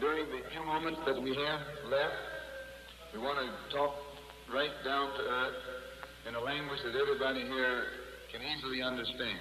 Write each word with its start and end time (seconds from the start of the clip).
during 0.00 0.26
the 0.30 0.42
few 0.52 0.64
moments 0.64 1.00
that 1.06 1.20
we 1.20 1.30
have 1.30 1.60
left, 1.90 2.14
we 3.12 3.18
want 3.18 3.38
to 3.38 3.76
talk 3.76 3.94
right 4.52 4.70
down 4.84 5.08
to 5.16 5.22
earth 5.22 5.54
in 6.28 6.34
a 6.34 6.40
language 6.40 6.78
that 6.84 6.94
everybody 6.94 7.40
here 7.40 7.82
can 8.30 8.40
easily 8.42 8.82
understand. 8.82 9.38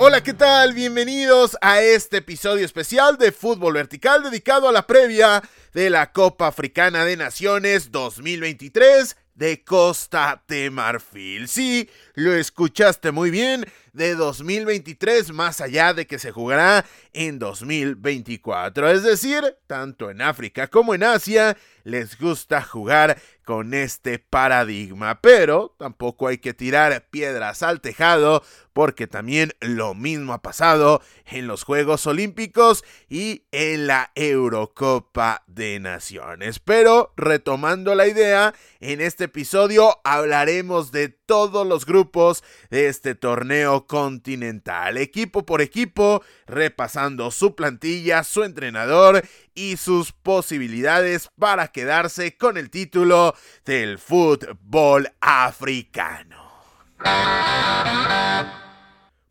Hola, 0.00 0.22
¿qué 0.22 0.32
tal? 0.32 0.72
Bienvenidos 0.72 1.58
a 1.60 1.82
este 1.82 2.18
episodio 2.18 2.64
especial 2.64 3.18
de 3.18 3.30
Fútbol 3.30 3.74
Vertical 3.74 4.22
dedicado 4.22 4.68
a 4.68 4.72
la 4.72 4.86
previa 4.86 5.42
de 5.74 5.90
la 5.90 6.12
Copa 6.12 6.46
Africana 6.46 7.04
de 7.04 7.16
Naciones 7.16 7.90
2023 7.90 9.16
de 9.38 9.62
Costa 9.62 10.42
de 10.48 10.68
Marfil. 10.68 11.46
Sí, 11.46 11.88
lo 12.14 12.34
escuchaste 12.34 13.12
muy 13.12 13.30
bien, 13.30 13.66
de 13.92 14.16
2023 14.16 15.30
más 15.32 15.60
allá 15.60 15.94
de 15.94 16.08
que 16.08 16.18
se 16.18 16.32
jugará 16.32 16.84
en 17.12 17.38
2024. 17.38 18.90
Es 18.90 19.04
decir, 19.04 19.56
tanto 19.68 20.10
en 20.10 20.22
África 20.22 20.66
como 20.66 20.92
en 20.92 21.04
Asia 21.04 21.56
les 21.88 22.18
gusta 22.18 22.62
jugar 22.62 23.18
con 23.44 23.72
este 23.72 24.18
paradigma, 24.18 25.20
pero 25.22 25.74
tampoco 25.78 26.28
hay 26.28 26.36
que 26.36 26.52
tirar 26.52 27.08
piedras 27.10 27.62
al 27.62 27.80
tejado 27.80 28.42
porque 28.74 29.06
también 29.06 29.54
lo 29.60 29.94
mismo 29.94 30.34
ha 30.34 30.42
pasado 30.42 31.00
en 31.26 31.46
los 31.46 31.64
Juegos 31.64 32.06
Olímpicos 32.06 32.84
y 33.08 33.46
en 33.50 33.86
la 33.86 34.12
Eurocopa 34.14 35.44
de 35.46 35.80
Naciones. 35.80 36.58
Pero 36.60 37.12
retomando 37.16 37.94
la 37.94 38.06
idea, 38.06 38.54
en 38.80 39.00
este 39.00 39.24
episodio 39.24 39.98
hablaremos 40.04 40.92
de 40.92 41.17
todos 41.28 41.66
los 41.66 41.84
grupos 41.84 42.42
de 42.70 42.88
este 42.88 43.14
torneo 43.14 43.86
continental, 43.86 44.96
equipo 44.96 45.44
por 45.44 45.60
equipo, 45.60 46.22
repasando 46.46 47.30
su 47.30 47.54
plantilla, 47.54 48.24
su 48.24 48.44
entrenador 48.44 49.22
y 49.54 49.76
sus 49.76 50.12
posibilidades 50.12 51.28
para 51.38 51.68
quedarse 51.68 52.38
con 52.38 52.56
el 52.56 52.70
título 52.70 53.34
del 53.66 53.98
fútbol 53.98 55.12
africano. 55.20 56.48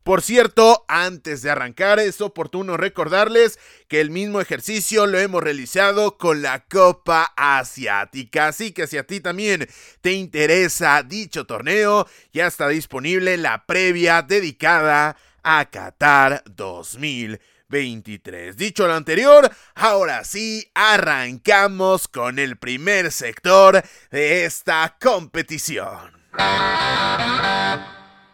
Por 0.07 0.21
cierto, 0.21 0.85
antes 0.87 1.41
de 1.41 1.51
arrancar 1.51 1.99
es 1.99 2.21
oportuno 2.21 2.77
recordarles 2.77 3.59
que 3.89 3.99
el 3.99 4.09
mismo 4.09 4.39
ejercicio 4.39 5.05
lo 5.05 5.19
hemos 5.19 5.43
realizado 5.43 6.17
con 6.17 6.41
la 6.41 6.63
Copa 6.63 7.33
Asiática, 7.35 8.47
así 8.47 8.71
que 8.71 8.87
si 8.87 8.97
a 8.97 9.03
ti 9.03 9.19
también 9.19 9.67
te 9.99 10.13
interesa 10.13 11.03
dicho 11.03 11.45
torneo, 11.45 12.07
ya 12.31 12.47
está 12.47 12.69
disponible 12.69 13.35
la 13.35 13.65
previa 13.65 14.21
dedicada 14.21 15.17
a 15.43 15.65
Qatar 15.65 16.41
2023. 16.55 18.55
Dicho 18.55 18.87
lo 18.87 18.93
anterior, 18.93 19.51
ahora 19.75 20.23
sí 20.23 20.71
arrancamos 20.73 22.07
con 22.07 22.39
el 22.39 22.55
primer 22.55 23.11
sector 23.11 23.83
de 24.09 24.45
esta 24.45 24.95
competición. 25.01 26.13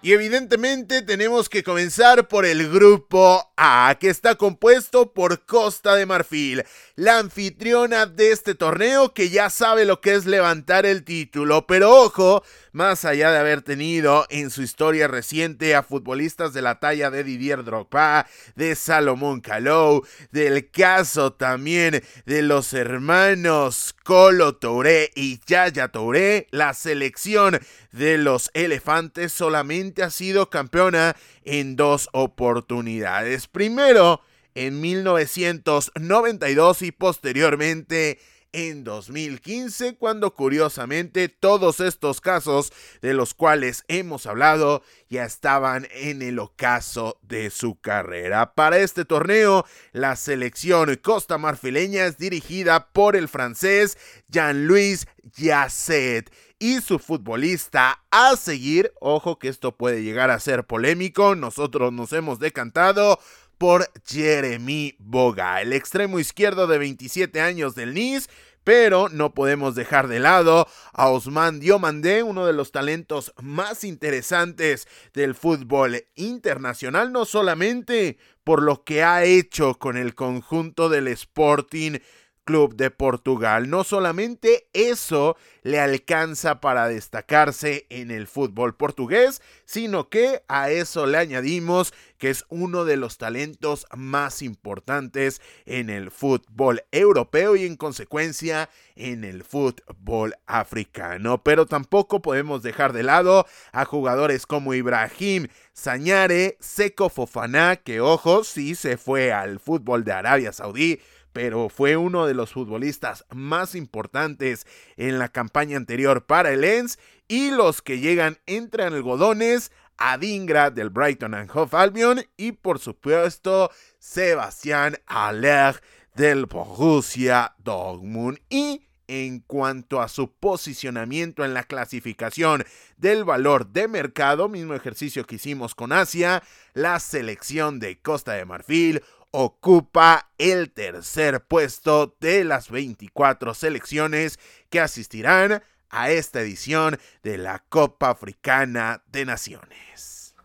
Y 0.03 0.11
evidentemente 0.11 1.01
tenemos 1.01 1.47
que 1.47 1.63
comenzar 1.63 2.27
por 2.27 2.45
el 2.45 2.69
grupo 2.69 3.53
A, 3.55 3.95
que 4.01 4.09
está 4.09 4.35
compuesto 4.35 5.13
por 5.13 5.45
Costa 5.45 5.95
de 5.95 6.05
Marfil, 6.05 6.65
la 6.95 7.17
anfitriona 7.17 8.05
de 8.05 8.31
este 8.31 8.53
torneo 8.53 9.13
que 9.13 9.29
ya 9.29 9.49
sabe 9.49 9.83
lo 9.85 9.99
que 9.99 10.13
es 10.13 10.27
levantar 10.27 10.85
el 10.85 11.03
título. 11.03 11.65
Pero 11.65 11.89
ojo, 11.89 12.43
más 12.71 13.03
allá 13.03 13.31
de 13.31 13.39
haber 13.39 13.63
tenido 13.63 14.25
en 14.29 14.51
su 14.51 14.61
historia 14.61 15.07
reciente 15.07 15.73
a 15.75 15.81
futbolistas 15.81 16.53
de 16.53 16.61
la 16.61 16.79
talla 16.79 17.09
de 17.09 17.23
Didier 17.23 17.63
Drogba, 17.63 18.27
de 18.55 18.75
Salomón 18.75 19.41
Calou, 19.41 20.05
del 20.31 20.69
caso 20.69 21.33
también 21.33 22.03
de 22.25 22.41
los 22.43 22.73
hermanos 22.73 23.95
Colo 24.03 24.55
Touré 24.57 25.11
y 25.15 25.39
Yaya 25.47 25.87
Touré, 25.87 26.47
la 26.51 26.75
selección 26.75 27.59
de 27.91 28.19
los 28.19 28.51
elefantes 28.53 29.31
solamente 29.31 30.03
ha 30.03 30.11
sido 30.11 30.51
campeona 30.51 31.15
en 31.43 31.75
dos 31.75 32.09
oportunidades. 32.11 33.47
Primero, 33.47 34.21
en 34.55 34.81
1992 34.81 36.81
y 36.81 36.91
posteriormente 36.91 38.19
en 38.53 38.83
2015, 38.83 39.95
cuando 39.95 40.35
curiosamente 40.35 41.27
todos 41.27 41.79
estos 41.79 42.21
casos 42.21 42.71
de 43.01 43.15
los 43.15 43.33
cuales 43.33 43.83
hemos 43.87 44.27
hablado 44.27 44.83
ya 45.09 45.25
estaban 45.25 45.87
en 45.91 46.21
el 46.21 46.39
ocaso 46.39 47.19
de 47.23 47.49
su 47.49 47.79
carrera. 47.81 48.53
Para 48.53 48.77
este 48.77 49.05
torneo, 49.05 49.65
la 49.91 50.15
selección 50.15 50.95
costa 51.01 51.37
marfileña 51.37 52.05
es 52.05 52.17
dirigida 52.17 52.91
por 52.91 53.15
el 53.15 53.27
francés 53.27 53.97
Jean-Louis 54.29 55.07
Yasset 55.35 56.31
y 56.59 56.79
su 56.79 56.99
futbolista 56.99 58.03
a 58.11 58.37
seguir, 58.37 58.93
ojo 59.01 59.39
que 59.39 59.49
esto 59.49 59.75
puede 59.75 60.03
llegar 60.03 60.29
a 60.29 60.39
ser 60.39 60.65
polémico, 60.65 61.35
nosotros 61.35 61.91
nos 61.91 62.13
hemos 62.13 62.39
decantado 62.39 63.19
por 63.57 63.89
Jeremy 64.05 64.95
Boga, 64.99 65.61
el 65.61 65.73
extremo 65.73 66.19
izquierdo 66.19 66.67
de 66.67 66.77
27 66.77 67.41
años 67.41 67.75
del 67.75 67.93
Nice, 67.93 68.29
pero 68.63 69.09
no 69.09 69.33
podemos 69.33 69.75
dejar 69.75 70.07
de 70.07 70.19
lado 70.19 70.67
a 70.93 71.09
Osman 71.09 71.59
Diomandé, 71.59 72.23
uno 72.23 72.45
de 72.45 72.53
los 72.53 72.71
talentos 72.71 73.33
más 73.41 73.83
interesantes 73.83 74.87
del 75.13 75.35
fútbol 75.35 76.05
internacional, 76.15 77.11
no 77.11 77.25
solamente 77.25 78.17
por 78.43 78.61
lo 78.61 78.83
que 78.83 79.03
ha 79.03 79.23
hecho 79.23 79.75
con 79.75 79.97
el 79.97 80.15
conjunto 80.15 80.89
del 80.89 81.07
Sporting 81.09 81.99
Club 82.43 82.75
de 82.75 82.91
Portugal. 82.91 83.69
No 83.69 83.83
solamente 83.83 84.67
eso 84.73 85.37
le 85.61 85.79
alcanza 85.79 86.59
para 86.59 86.87
destacarse 86.87 87.85
en 87.89 88.11
el 88.11 88.27
fútbol 88.27 88.75
portugués, 88.75 89.41
sino 89.65 90.09
que 90.09 90.43
a 90.47 90.69
eso 90.69 91.05
le 91.05 91.17
añadimos 91.17 91.93
que 92.17 92.29
es 92.29 92.45
uno 92.49 92.85
de 92.85 92.95
los 92.95 93.17
talentos 93.17 93.85
más 93.95 94.41
importantes 94.41 95.41
en 95.65 95.89
el 95.89 96.09
fútbol 96.09 96.83
europeo 96.91 97.55
y 97.55 97.65
en 97.65 97.75
consecuencia 97.75 98.69
en 98.95 99.23
el 99.23 99.43
fútbol 99.43 100.35
africano. 100.45 101.43
Pero 101.43 101.65
tampoco 101.65 102.21
podemos 102.21 102.63
dejar 102.63 102.93
de 102.93 103.03
lado 103.03 103.45
a 103.71 103.85
jugadores 103.85 104.45
como 104.45 104.73
Ibrahim 104.73 105.47
Sañare, 105.73 106.57
Seco 106.59 107.09
Fofana, 107.09 107.77
que 107.77 107.99
ojo, 107.99 108.43
sí 108.43 108.75
se 108.75 108.97
fue 108.97 109.33
al 109.33 109.59
fútbol 109.59 110.03
de 110.03 110.13
Arabia 110.13 110.53
Saudí 110.53 111.01
pero 111.33 111.67
fue 111.67 111.97
uno 111.97 112.25
de 112.27 112.35
los 112.35 112.53
futbolistas 112.53 113.25
más 113.31 113.75
importantes 113.75 114.65
en 114.95 115.19
la 115.19 115.29
campaña 115.29 115.77
anterior 115.77 116.25
para 116.25 116.51
el 116.51 116.61
Lens 116.61 116.99
y 117.27 117.51
los 117.51 117.81
que 117.81 117.99
llegan 117.99 118.37
entre 118.45 118.83
algodones 118.83 119.71
Adingra 119.97 120.71
del 120.71 120.89
Brighton 120.89 121.33
and 121.33 121.49
Hove 121.53 121.77
Albion 121.77 122.21
y 122.37 122.53
por 122.53 122.79
supuesto 122.79 123.71
Sebastián 123.99 124.97
Aller 125.05 125.81
del 126.15 126.45
Borussia 126.45 127.55
Dortmund. 127.59 128.39
Y 128.49 128.87
en 129.07 129.39
cuanto 129.41 130.01
a 130.01 130.07
su 130.07 130.31
posicionamiento 130.31 131.43
en 131.43 131.53
la 131.53 131.63
clasificación 131.63 132.63
del 132.97 133.23
valor 133.23 133.67
de 133.67 133.87
mercado, 133.87 134.49
mismo 134.49 134.73
ejercicio 134.73 135.25
que 135.25 135.35
hicimos 135.35 135.75
con 135.75 135.91
Asia, 135.91 136.41
la 136.73 136.99
selección 136.99 137.79
de 137.79 137.99
Costa 137.99 138.33
de 138.33 138.45
Marfil 138.45 139.03
ocupa 139.35 140.31
el 140.37 140.71
tercer 140.71 141.43
puesto 141.43 142.15
de 142.19 142.43
las 142.43 142.69
24 142.69 143.55
selecciones 143.55 144.39
que 144.69 144.79
asistirán 144.79 145.63
a 145.89 146.11
esta 146.11 146.41
edición 146.41 146.99
de 147.23 147.39
la 147.39 147.63
Copa 147.67 148.11
Africana 148.11 149.03
de 149.07 149.25
Naciones. 149.25 150.35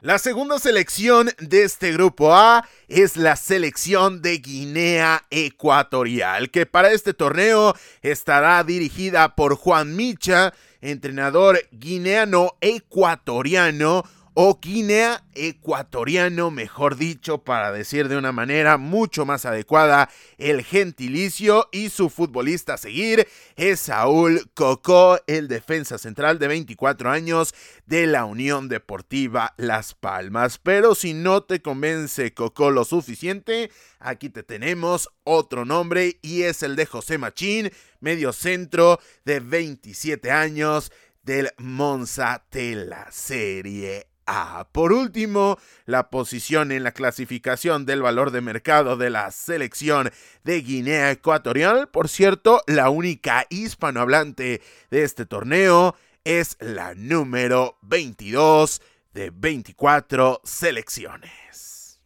La 0.00 0.18
segunda 0.18 0.58
selección 0.58 1.30
de 1.38 1.62
este 1.62 1.92
grupo 1.92 2.34
A 2.34 2.68
es 2.88 3.16
la 3.16 3.36
selección 3.36 4.20
de 4.20 4.38
Guinea 4.38 5.24
Ecuatorial, 5.30 6.50
que 6.50 6.66
para 6.66 6.90
este 6.90 7.14
torneo 7.14 7.74
estará 8.02 8.62
dirigida 8.64 9.36
por 9.36 9.56
Juan 9.56 9.94
Micha, 9.94 10.52
entrenador 10.80 11.60
guineano 11.70 12.56
ecuatoriano, 12.60 14.04
o 14.38 14.58
Guinea 14.60 15.24
ecuatoriano, 15.34 16.50
mejor 16.50 16.96
dicho, 16.96 17.38
para 17.38 17.72
decir 17.72 18.06
de 18.08 18.18
una 18.18 18.32
manera 18.32 18.76
mucho 18.76 19.24
más 19.24 19.46
adecuada 19.46 20.10
el 20.36 20.62
gentilicio 20.62 21.70
y 21.72 21.88
su 21.88 22.10
futbolista 22.10 22.74
a 22.74 22.76
seguir 22.76 23.26
es 23.56 23.80
Saúl 23.80 24.50
Cocó, 24.52 25.18
el 25.26 25.48
defensa 25.48 25.96
central 25.96 26.38
de 26.38 26.48
24 26.48 27.10
años 27.10 27.54
de 27.86 28.06
la 28.06 28.26
Unión 28.26 28.68
Deportiva 28.68 29.54
Las 29.56 29.94
Palmas. 29.94 30.58
Pero 30.58 30.94
si 30.94 31.14
no 31.14 31.42
te 31.42 31.62
convence 31.62 32.34
Cocó 32.34 32.70
lo 32.70 32.84
suficiente, 32.84 33.70
aquí 34.00 34.28
te 34.28 34.42
tenemos 34.42 35.08
otro 35.24 35.64
nombre 35.64 36.18
y 36.20 36.42
es 36.42 36.62
el 36.62 36.76
de 36.76 36.84
José 36.84 37.16
Machín, 37.16 37.72
medio 38.00 38.34
centro 38.34 39.00
de 39.24 39.40
27 39.40 40.30
años 40.30 40.92
del 41.22 41.52
Monza 41.56 42.44
de 42.50 42.74
la 42.74 43.10
Serie 43.10 44.08
a. 44.26 44.68
Por 44.72 44.92
último, 44.92 45.58
la 45.84 46.10
posición 46.10 46.72
en 46.72 46.84
la 46.84 46.92
clasificación 46.92 47.86
del 47.86 48.02
valor 48.02 48.30
de 48.30 48.40
mercado 48.40 48.96
de 48.96 49.10
la 49.10 49.30
selección 49.30 50.10
de 50.44 50.60
Guinea 50.60 51.10
Ecuatorial, 51.10 51.88
por 51.88 52.08
cierto, 52.08 52.62
la 52.66 52.90
única 52.90 53.46
hispanohablante 53.50 54.62
de 54.90 55.02
este 55.04 55.26
torneo, 55.26 55.96
es 56.24 56.56
la 56.60 56.94
número 56.94 57.78
22 57.82 58.82
de 59.14 59.30
24 59.30 60.40
selecciones. 60.44 62.00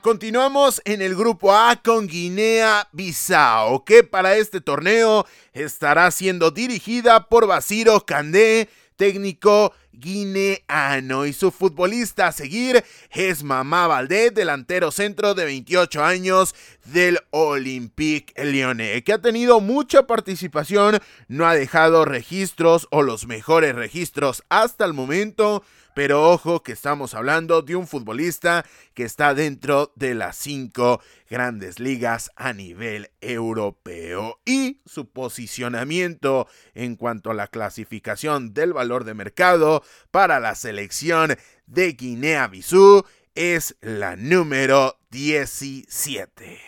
Continuamos 0.00 0.80
en 0.86 1.02
el 1.02 1.14
grupo 1.14 1.54
A 1.54 1.76
con 1.76 2.06
Guinea-Bissau, 2.06 3.84
que 3.84 4.02
para 4.02 4.36
este 4.36 4.62
torneo 4.62 5.26
estará 5.52 6.10
siendo 6.10 6.50
dirigida 6.50 7.28
por 7.28 7.46
Basiro 7.46 8.06
Candé, 8.06 8.70
técnico 8.96 9.74
guineano 9.92 11.26
y 11.26 11.32
su 11.32 11.50
futbolista 11.50 12.28
a 12.28 12.32
seguir 12.32 12.84
es 13.10 13.42
Mamá 13.42 13.86
Valdés, 13.86 14.34
delantero 14.34 14.90
centro 14.90 15.34
de 15.34 15.44
28 15.44 16.04
años 16.04 16.54
del 16.84 17.18
Olympique 17.30 18.32
Lyonnais, 18.42 19.02
que 19.04 19.12
ha 19.12 19.20
tenido 19.20 19.60
mucha 19.60 20.06
participación, 20.06 20.98
no 21.28 21.46
ha 21.46 21.54
dejado 21.54 22.04
registros 22.04 22.88
o 22.90 23.02
los 23.02 23.26
mejores 23.26 23.74
registros 23.74 24.42
hasta 24.48 24.84
el 24.84 24.92
momento 24.92 25.62
pero 25.94 26.30
ojo 26.30 26.62
que 26.62 26.72
estamos 26.72 27.14
hablando 27.14 27.62
de 27.62 27.76
un 27.76 27.86
futbolista 27.86 28.64
que 28.94 29.04
está 29.04 29.34
dentro 29.34 29.92
de 29.96 30.14
las 30.14 30.36
cinco 30.36 31.00
grandes 31.28 31.78
ligas 31.78 32.30
a 32.36 32.52
nivel 32.52 33.10
europeo 33.20 34.40
y 34.44 34.80
su 34.86 35.10
posicionamiento 35.10 36.48
en 36.74 36.96
cuanto 36.96 37.30
a 37.30 37.34
la 37.34 37.46
clasificación 37.46 38.54
del 38.54 38.72
valor 38.72 39.04
de 39.04 39.14
mercado 39.14 39.82
para 40.10 40.40
la 40.40 40.54
selección 40.54 41.36
de 41.66 41.92
Guinea-Bissau 41.92 43.04
es 43.34 43.76
la 43.80 44.16
número 44.16 44.98
17. 45.10 46.60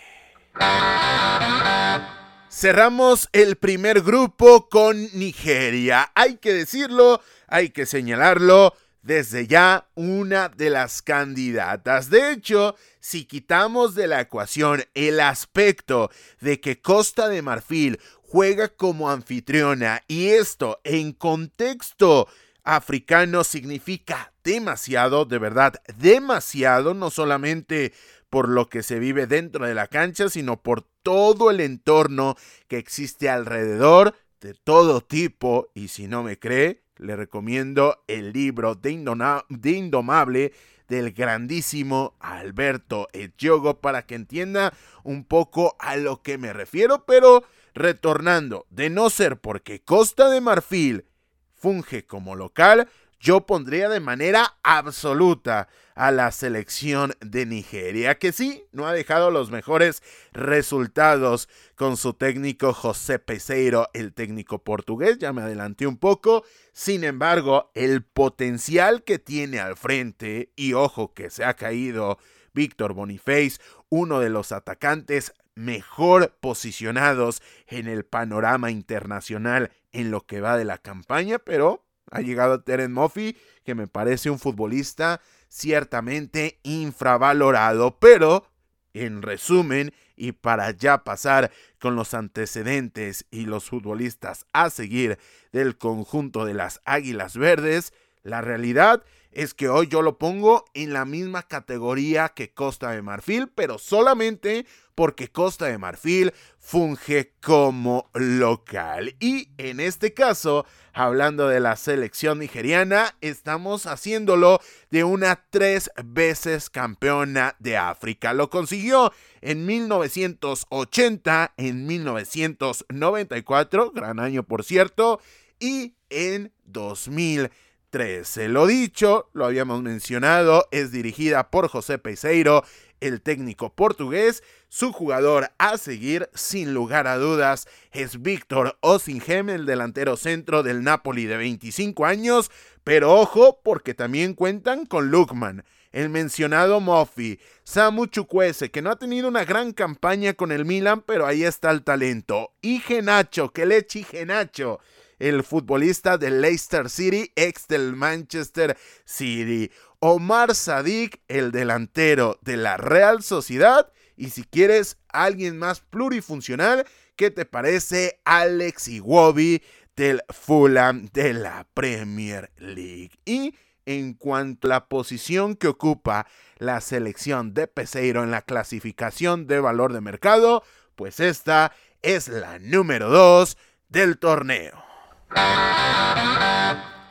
Cerramos 2.51 3.29
el 3.33 3.57
primer 3.57 4.03
grupo 4.03 4.69
con 4.69 5.09
Nigeria. 5.15 6.13
Hay 6.15 6.37
que 6.37 6.53
decirlo, 6.53 7.23
hay 7.49 7.71
que 7.71 7.87
señalarlo 7.87 8.75
desde 9.03 9.47
ya 9.47 9.89
una 9.95 10.49
de 10.49 10.71
las 10.71 11.03
candidatas. 11.03 12.09
De 12.09 12.33
hecho, 12.33 12.77
si 13.01 13.25
quitamos 13.25 13.95
de 13.95 14.07
la 14.07 14.21
ecuación 14.21 14.85
el 14.95 15.21
aspecto 15.21 16.11
de 16.41 16.61
que 16.61 16.81
Costa 16.81 17.29
de 17.29 17.43
Marfil 17.43 18.01
juega 18.23 18.69
como 18.69 19.11
anfitriona 19.11 20.03
y 20.09 20.29
esto 20.29 20.81
en 20.85 21.13
contexto 21.13 22.29
africano 22.65 23.45
significa 23.45 24.33
demasiado, 24.45 25.25
de 25.25 25.39
verdad, 25.39 25.75
demasiado, 25.99 26.95
no 26.95 27.11
solamente 27.11 27.93
por 28.31 28.49
lo 28.49 28.69
que 28.69 28.83
se 28.83 28.99
vive 28.99 29.27
dentro 29.27 29.67
de 29.67 29.75
la 29.75 29.89
cancha, 29.89 30.31
sino 30.31 30.63
por 30.63 30.87
todo 31.03 31.51
el 31.51 31.61
entorno 31.61 32.37
que 32.69 32.79
existe 32.79 33.29
alrededor 33.29 34.15
de 34.41 34.55
todo 34.55 35.03
tipo, 35.03 35.71
y 35.75 35.89
si 35.89 36.09
no 36.09 36.23
me 36.23 36.39
cree, 36.39 36.82
le 37.03 37.17
recomiendo 37.17 38.03
el 38.07 38.33
libro 38.33 38.75
de, 38.75 38.91
Indomable 38.91 40.53
del 40.89 41.13
grandísimo 41.13 42.15
Alberto 42.21 43.09
Etiogo 43.13 43.81
para 43.81 44.07
que 44.07 44.15
entienda 44.15 44.73
un 45.03 45.25
poco 45.25 45.77
a 45.79 45.97
lo 45.97 46.23
que 46.23 46.39
me 46.39 46.53
refiero, 46.53 47.05
pero 47.05 47.45
retornando, 47.75 48.67
de 48.71 48.91
no 48.91 49.11
ser 49.11 49.39
porque 49.39 49.81
Costa 49.81 50.29
de 50.29 50.41
Marfil 50.41 51.07
funge 51.55 52.07
como 52.07 52.35
local, 52.35 52.89
yo 53.23 53.47
pondría 53.47 53.89
de 53.89 54.01
manera 54.01 54.57
absoluta 54.65 55.69
a 55.95 56.11
la 56.11 56.33
selección 56.33 57.15
de 57.21 57.47
Nigeria, 57.47 58.19
que 58.19 58.33
sí, 58.33 58.65
no 58.73 58.89
ha 58.89 58.93
dejado 58.93 59.31
los 59.31 59.53
mejores 59.53 60.03
resultados 60.33 61.49
con 61.77 61.97
su 61.97 62.15
técnico 62.15 62.75
José 62.75 63.21
Peseiro, 63.21 63.89
el 63.95 64.13
técnico 64.13 64.65
portugués, 64.65 65.19
ya 65.19 65.33
me 65.33 65.43
adelanté 65.43 65.87
un 65.87 65.99
poco, 65.99 66.45
sin 66.73 67.05
embargo, 67.05 67.71
el 67.75 68.03
potencial 68.03 69.05
que 69.05 69.21
tiene 69.21 69.61
al 69.61 69.77
frente, 69.77 70.51
y 70.57 70.73
ojo 70.73 71.15
que 71.15 71.31
se 71.31 71.45
ha 71.45 71.55
caído 71.55 72.19
Víctor 72.53 72.93
Boniface, 72.93 73.61
uno 73.89 74.19
de 74.19 74.31
los 74.31 74.51
atacantes 74.51 75.33
mejor 75.55 76.37
posicionados 76.41 77.41
en 77.69 77.87
el 77.87 78.05
panorama 78.05 78.73
internacional 78.73 79.71
en 79.93 80.11
lo 80.11 80.27
que 80.27 80.41
va 80.41 80.57
de 80.57 80.65
la 80.65 80.79
campaña, 80.79 81.39
pero 81.39 81.85
ha 82.13 82.21
llegado 82.21 82.63
Teren 82.63 82.93
Moffi, 82.93 83.37
que 83.65 83.75
me 83.75 83.89
parece 83.89 84.31
un 84.31 84.39
futbolista 84.39 85.21
ciertamente 85.49 86.61
infravalorado, 86.63 87.99
pero 87.99 88.47
en 88.95 89.23
resumen, 89.23 89.93
y 90.15 90.33
para 90.33 90.71
ya 90.71 91.05
pasar 91.05 91.51
con 91.81 91.97
los 91.97 92.15
antecedentes 92.15 93.27
y 93.31 93.47
los 93.47 93.65
futbolistas 93.65 94.47
a 94.53 94.71
seguir 94.71 95.19
del 95.51 95.79
conjunto 95.79 96.45
de 96.45 96.55
las 96.55 96.81
Águilas 96.85 97.37
Verdes, 97.37 97.93
la 98.23 98.41
realidad 98.43 99.03
es 99.33 99.55
que 99.55 99.69
hoy 99.69 99.89
yo 99.89 100.03
lo 100.03 100.19
pongo 100.19 100.65
en 100.75 100.93
la 100.93 101.05
misma 101.05 101.43
categoría 101.43 102.31
que 102.31 102.53
Costa 102.53 102.91
de 102.91 103.03
Marfil, 103.03 103.49
pero 103.49 103.79
solamente 103.79 104.67
porque 104.95 105.29
Costa 105.29 105.67
de 105.67 105.79
Marfil 105.79 106.33
funge 106.59 107.33
como 107.41 108.11
local. 108.15 109.15
Y 109.21 109.49
en 109.57 109.81
este 109.81 110.13
caso, 110.13 110.67
hablando 110.93 111.49
de 111.49 111.61
la 111.61 111.77
selección 111.77 112.41
nigeriana, 112.41 113.17
estamos 113.21 113.87
haciéndolo 113.87 114.61
de 114.91 115.05
una 115.05 115.47
tres 115.51 115.91
veces 116.05 116.69
campeona 116.69 117.57
de 117.59 117.79
África. 117.79 118.35
Lo 118.35 118.51
consiguió 118.51 119.13
en 119.41 119.65
1980, 119.65 121.55
en 121.57 121.87
1994, 121.87 123.93
gran 123.93 124.21
año 124.21 124.43
por 124.43 124.63
cierto, 124.63 125.21
y 125.59 125.95
en 126.11 126.53
2000. 126.65 127.51
13. 127.93 128.49
Lo 128.49 128.67
dicho, 128.67 129.29
lo 129.35 129.45
habíamos 129.45 129.83
mencionado, 129.83 130.67
es 130.71 130.93
dirigida 130.93 131.51
por 131.51 131.69
José 131.69 131.99
Peseiro, 131.99 132.65
el 133.01 133.21
técnico 133.21 133.75
portugués. 133.75 134.43
Su 134.71 134.95
jugador 134.95 135.51
a 135.59 135.77
seguir, 135.77 136.31
sin 136.33 136.73
lugar 136.73 137.07
a 137.07 137.19
dudas, 137.19 137.69
es 137.93 138.23
Víctor 138.23 138.79
Osinhem, 138.81 139.51
el 139.51 139.67
delantero 139.67 140.17
centro 140.17 140.63
del 140.63 140.83
Napoli 140.83 141.27
de 141.27 141.37
25 141.37 142.07
años. 142.07 142.51
Pero 142.83 143.13
ojo, 143.13 143.61
porque 143.63 143.93
también 143.93 144.33
cuentan 144.33 144.87
con 144.87 145.11
Lukman, 145.11 145.63
el 145.93 146.09
mencionado 146.09 146.81
Moffi, 146.81 147.41
Samu 147.63 148.07
Chukwese, 148.07 148.71
que 148.71 148.81
no 148.81 148.91
ha 148.91 148.97
tenido 148.97 149.29
una 149.29 149.45
gran 149.45 149.75
campaña 149.75 150.33
con 150.33 150.51
el 150.51 150.65
Milan, 150.65 151.03
pero 151.03 151.27
ahí 151.27 151.45
está 151.45 151.71
el 151.71 151.85
talento. 151.85 152.55
Y 152.63 152.79
Genacho, 152.79 153.53
que 153.53 153.67
leche 153.67 154.03
Genacho 154.03 154.81
el 155.23 155.45
futbolista 155.45 156.19
del 156.19 156.41
Leicester 156.41 156.91
City, 156.91 157.31
ex 157.37 157.69
del 157.69 157.95
Manchester 157.95 158.77
City. 159.05 159.71
Omar 160.01 160.57
Sadik, 160.57 161.21
el 161.29 161.53
delantero 161.53 162.41
de 162.43 162.57
la 162.57 162.77
Real 162.77 163.23
Sociedad. 163.23 163.93
Y 164.17 164.31
si 164.31 164.43
quieres 164.43 164.99
alguien 165.09 165.59
más 165.59 165.81
plurifuncional, 165.81 166.87
¿qué 167.15 167.31
te 167.31 167.45
parece 167.45 168.21
Alex 168.25 168.89
Iwobi 168.89 169.63
del 169.95 170.23
Fulham 170.29 171.09
de 171.13 171.35
la 171.35 171.69
Premier 171.73 172.51
League? 172.57 173.13
Y 173.25 173.55
en 173.87 174.15
cuanto 174.15 174.67
a 174.67 174.71
la 174.71 174.89
posición 174.89 175.55
que 175.55 175.69
ocupa 175.69 176.27
la 176.59 176.81
selección 176.81 177.55
de 177.55 177.69
Peseiro 177.69 178.25
en 178.25 178.33
la 178.33 178.43
clasificación 178.43 179.47
de 179.47 179.61
valor 179.61 179.93
de 179.93 180.01
mercado, 180.01 180.65
pues 180.97 181.21
esta 181.21 181.73
es 182.03 182.27
la 182.27 182.59
número 182.59 183.09
2 183.09 183.57
del 183.89 184.19
torneo. 184.19 184.92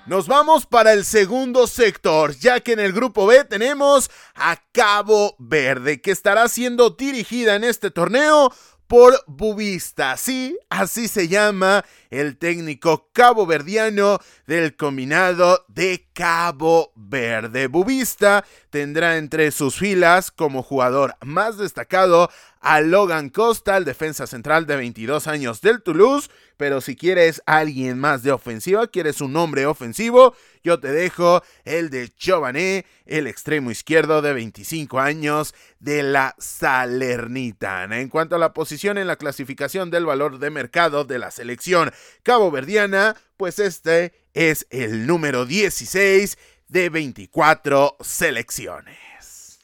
Nos 0.06 0.28
vamos 0.28 0.66
para 0.66 0.92
el 0.92 1.06
segundo 1.06 1.68
sector, 1.68 2.36
ya 2.36 2.60
que 2.60 2.74
en 2.74 2.82
el 2.82 2.92
grupo 2.92 3.25
B 3.28 3.46
tenemos 3.46 4.12
a 4.36 4.58
Cabo 4.74 5.36
Verde, 5.40 6.01
que 6.01 6.12
estará 6.12 6.50
siendo 6.50 6.90
dirigida 6.90 7.56
en 7.56 7.63
este 7.63 7.92
torneo 7.92 8.51
por 8.92 9.24
Bubista. 9.25 10.18
Sí, 10.18 10.58
así 10.70 11.08
se 11.08 11.30
llama 11.30 11.86
el 12.10 12.38
técnico 12.38 13.10
caboverdiano 13.13 14.20
del 14.48 14.75
combinado 14.75 15.63
de 15.70 16.10
Cabo 16.12 16.92
Verde. 16.98 17.68
Bubista 17.68 18.44
tendrá 18.70 19.16
entre 19.16 19.51
sus 19.51 19.78
filas 19.78 20.30
como 20.30 20.62
jugador 20.62 21.16
más 21.22 21.58
destacado 21.58 22.30
a 22.60 22.82
Logan 22.82 23.30
Costa, 23.30 23.78
el 23.78 23.86
defensa 23.86 24.28
central 24.28 24.66
de 24.66 24.75
22 24.75 25.25
años 25.28 25.62
del 25.62 25.82
Toulouse. 25.82 26.30
Pero 26.62 26.80
si 26.80 26.96
quieres 26.96 27.41
alguien 27.48 27.98
más 27.98 28.22
de 28.22 28.32
ofensiva, 28.32 28.86
quieres 28.86 29.20
un 29.20 29.36
hombre 29.36 29.65
ofensivo, 29.65 30.36
yo 30.63 30.80
te 30.80 30.91
dejo 30.91 31.41
el 31.65 31.89
de 31.89 32.10
Chované, 32.10 32.86
el 33.08 33.25
extremo 33.25 33.72
izquierdo 33.72 34.22
de 34.22 34.32
25 34.34 35.00
años 35.00 35.56
de 35.80 36.03
la 36.03 36.36
Salernitana. 36.38 38.00
En 38.00 38.10
cuanto 38.10 38.36
a 38.36 38.38
la 38.38 38.53
posición 38.53 39.00
en 39.00 39.08
la 39.08 39.15
clasificación 39.15 39.89
del 39.89 40.06
valor 40.06 40.38
de 40.38 40.51
mercado 40.51 41.03
de 41.03 41.18
la 41.18 41.32
selección 41.32 41.91
caboverdiana, 42.22 43.15
pues 43.38 43.58
este 43.58 44.13
es 44.36 44.68
el 44.70 45.08
número 45.08 45.48
16 45.48 46.38
de 46.68 46.89
24 46.89 47.98
selecciones. 48.01 49.60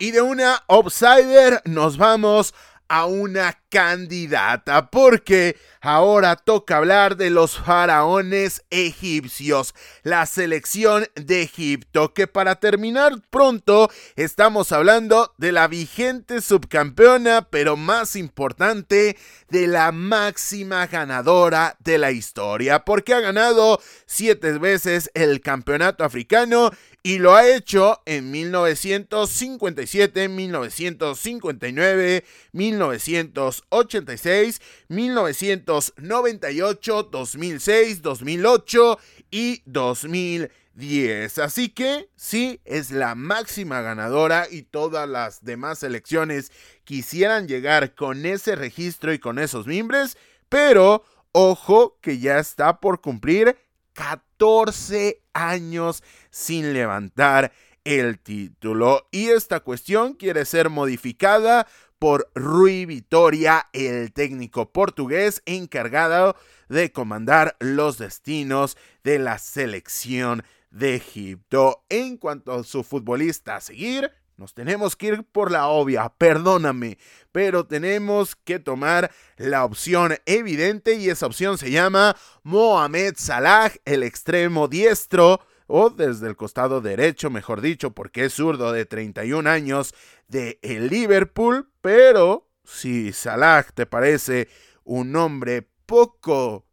Y 0.00 0.10
de 0.10 0.22
una 0.22 0.56
outsider 0.66 1.62
nos 1.66 1.96
vamos 1.98 2.52
a 2.52 2.71
una 3.00 3.58
candidata, 3.70 4.90
porque 4.90 5.56
ahora 5.80 6.36
toca 6.36 6.76
hablar 6.76 7.16
de 7.16 7.30
los 7.30 7.58
faraones 7.58 8.62
egipcios, 8.68 9.74
la 10.02 10.26
selección 10.26 11.06
de 11.14 11.42
Egipto, 11.42 12.12
que 12.12 12.26
para 12.26 12.56
terminar 12.56 13.14
pronto 13.30 13.90
estamos 14.14 14.72
hablando 14.72 15.32
de 15.38 15.52
la 15.52 15.68
vigente 15.68 16.42
subcampeona, 16.42 17.48
pero 17.50 17.78
más 17.78 18.14
importante, 18.14 19.16
de 19.48 19.66
la 19.66 19.90
máxima 19.90 20.86
ganadora 20.86 21.76
de 21.80 21.96
la 21.96 22.10
historia, 22.10 22.84
porque 22.84 23.14
ha 23.14 23.20
ganado 23.20 23.80
siete 24.06 24.52
veces 24.58 25.10
el 25.14 25.40
campeonato 25.40 26.04
africano 26.04 26.70
y 27.02 27.18
lo 27.18 27.34
ha 27.34 27.48
hecho 27.48 28.00
en 28.06 28.30
1957, 28.30 30.28
1959, 30.28 32.24
1986, 32.52 34.62
1998, 34.88 37.02
2006, 37.02 38.02
2008 38.02 38.98
y 39.32 39.62
2010. 39.66 41.38
Así 41.38 41.70
que 41.70 42.08
sí, 42.14 42.60
es 42.64 42.92
la 42.92 43.16
máxima 43.16 43.80
ganadora 43.80 44.46
y 44.48 44.62
todas 44.62 45.08
las 45.08 45.44
demás 45.44 45.80
selecciones 45.80 46.52
quisieran 46.84 47.48
llegar 47.48 47.96
con 47.96 48.24
ese 48.26 48.54
registro 48.54 49.12
y 49.12 49.18
con 49.18 49.40
esos 49.40 49.66
mimbres, 49.66 50.16
pero 50.48 51.02
ojo 51.32 51.98
que 52.00 52.20
ya 52.20 52.38
está 52.38 52.78
por 52.78 53.00
cumplir 53.00 53.56
14 53.92 55.22
años 55.32 56.02
sin 56.30 56.72
levantar 56.72 57.52
el 57.84 58.18
título. 58.18 59.08
Y 59.10 59.28
esta 59.28 59.60
cuestión 59.60 60.14
quiere 60.14 60.44
ser 60.44 60.70
modificada 60.70 61.66
por 61.98 62.30
Rui 62.34 62.84
Vitoria, 62.84 63.68
el 63.72 64.12
técnico 64.12 64.72
portugués 64.72 65.42
encargado 65.46 66.36
de 66.68 66.90
comandar 66.90 67.56
los 67.60 67.98
destinos 67.98 68.76
de 69.04 69.18
la 69.20 69.38
selección 69.38 70.42
de 70.70 70.96
Egipto. 70.96 71.84
En 71.88 72.16
cuanto 72.16 72.52
a 72.52 72.64
su 72.64 72.82
futbolista 72.82 73.56
a 73.56 73.60
seguir, 73.60 74.10
tenemos 74.50 74.96
que 74.96 75.06
ir 75.06 75.24
por 75.24 75.50
la 75.50 75.68
obvia, 75.68 76.12
perdóname, 76.18 76.98
pero 77.30 77.66
tenemos 77.66 78.34
que 78.34 78.58
tomar 78.58 79.12
la 79.36 79.64
opción 79.64 80.16
evidente 80.26 80.94
y 80.94 81.08
esa 81.08 81.26
opción 81.26 81.58
se 81.58 81.70
llama 81.70 82.16
Mohamed 82.42 83.14
Salah, 83.16 83.72
el 83.84 84.02
extremo 84.02 84.66
diestro 84.66 85.40
o 85.68 85.90
desde 85.90 86.26
el 86.26 86.36
costado 86.36 86.80
derecho, 86.80 87.30
mejor 87.30 87.60
dicho, 87.60 87.92
porque 87.92 88.24
es 88.24 88.34
zurdo 88.34 88.72
de 88.72 88.84
31 88.84 89.48
años 89.48 89.94
de 90.28 90.58
el 90.62 90.88
Liverpool, 90.88 91.70
pero 91.80 92.50
si 92.64 93.12
Salah 93.12 93.64
te 93.74 93.86
parece 93.86 94.48
un 94.84 95.12
nombre 95.12 95.66
poco 95.86 96.66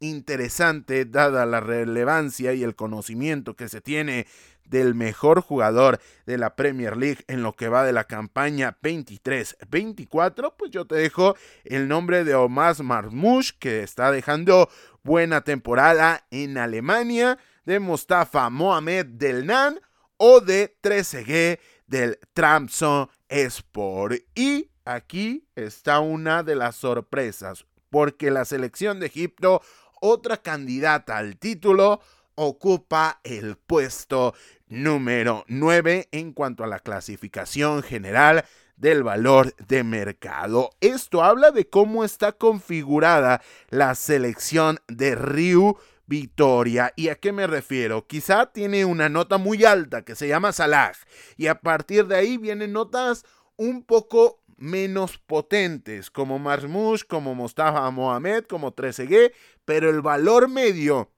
interesante 0.00 1.04
dada 1.04 1.46
la 1.46 1.60
relevancia 1.60 2.52
y 2.52 2.62
el 2.62 2.76
conocimiento 2.76 3.56
que 3.56 3.68
se 3.68 3.80
tiene 3.80 4.26
del 4.68 4.94
mejor 4.94 5.40
jugador 5.40 6.00
de 6.26 6.38
la 6.38 6.54
Premier 6.56 6.96
League 6.96 7.24
en 7.26 7.42
lo 7.42 7.54
que 7.54 7.68
va 7.68 7.84
de 7.84 7.92
la 7.92 8.04
campaña 8.04 8.78
23-24, 8.82 10.54
pues 10.56 10.70
yo 10.70 10.86
te 10.86 10.96
dejo 10.96 11.36
el 11.64 11.88
nombre 11.88 12.24
de 12.24 12.34
Omar 12.34 12.82
Marmouche, 12.82 13.54
que 13.58 13.82
está 13.82 14.10
dejando 14.10 14.68
buena 15.02 15.42
temporada 15.42 16.26
en 16.30 16.58
Alemania, 16.58 17.38
de 17.64 17.80
Mustafa 17.80 18.48
Mohamed 18.48 19.06
del 19.06 19.46
Nan 19.46 19.78
o 20.16 20.40
de 20.40 20.76
Trezeguet 20.80 21.60
del 21.86 22.18
Tramson 22.32 23.08
Sport. 23.28 24.22
Y 24.34 24.70
aquí 24.84 25.46
está 25.54 26.00
una 26.00 26.42
de 26.42 26.54
las 26.54 26.76
sorpresas, 26.76 27.66
porque 27.90 28.30
la 28.30 28.44
selección 28.44 29.00
de 29.00 29.06
Egipto, 29.06 29.62
otra 30.00 30.36
candidata 30.38 31.16
al 31.16 31.36
título, 31.38 32.00
ocupa 32.38 33.20
el 33.24 33.56
puesto 33.56 34.32
número 34.68 35.44
9 35.48 36.08
en 36.12 36.32
cuanto 36.32 36.62
a 36.62 36.68
la 36.68 36.78
clasificación 36.78 37.82
general 37.82 38.44
del 38.76 39.02
valor 39.02 39.54
de 39.56 39.82
mercado. 39.82 40.70
Esto 40.80 41.24
habla 41.24 41.50
de 41.50 41.68
cómo 41.68 42.04
está 42.04 42.30
configurada 42.32 43.42
la 43.70 43.96
selección 43.96 44.78
de 44.86 45.16
Ryu 45.16 45.76
Victoria. 46.06 46.92
¿Y 46.94 47.08
a 47.08 47.16
qué 47.16 47.32
me 47.32 47.48
refiero? 47.48 48.06
Quizá 48.06 48.46
tiene 48.52 48.84
una 48.84 49.08
nota 49.08 49.36
muy 49.36 49.64
alta 49.64 50.02
que 50.02 50.14
se 50.14 50.28
llama 50.28 50.52
Salah 50.52 50.92
y 51.36 51.48
a 51.48 51.60
partir 51.60 52.06
de 52.06 52.16
ahí 52.16 52.36
vienen 52.36 52.72
notas 52.72 53.24
un 53.56 53.82
poco 53.82 54.40
menos 54.56 55.18
potentes 55.18 56.08
como 56.10 56.38
Marmouche, 56.38 57.04
como 57.04 57.34
Mustafa 57.34 57.90
Mohamed, 57.90 58.44
como 58.44 58.72
Trezeguet, 58.72 59.34
pero 59.64 59.90
el 59.90 60.02
valor 60.02 60.48
medio 60.48 61.10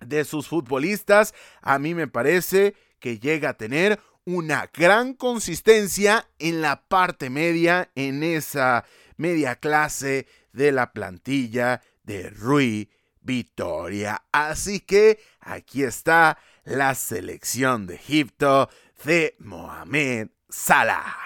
de 0.00 0.24
sus 0.24 0.48
futbolistas, 0.48 1.34
a 1.60 1.78
mí 1.78 1.94
me 1.94 2.08
parece 2.08 2.74
que 3.00 3.18
llega 3.18 3.50
a 3.50 3.56
tener 3.56 4.00
una 4.24 4.70
gran 4.74 5.14
consistencia 5.14 6.28
en 6.38 6.60
la 6.60 6.82
parte 6.86 7.30
media, 7.30 7.90
en 7.94 8.22
esa 8.22 8.84
media 9.16 9.56
clase 9.56 10.26
de 10.52 10.72
la 10.72 10.92
plantilla 10.92 11.80
de 12.02 12.30
Rui 12.30 12.90
Vitoria. 13.20 14.24
Así 14.32 14.80
que 14.80 15.20
aquí 15.40 15.82
está 15.82 16.38
la 16.64 16.94
selección 16.94 17.86
de 17.86 17.94
Egipto 17.94 18.68
de 19.04 19.36
Mohamed 19.38 20.28
Salah. 20.48 21.16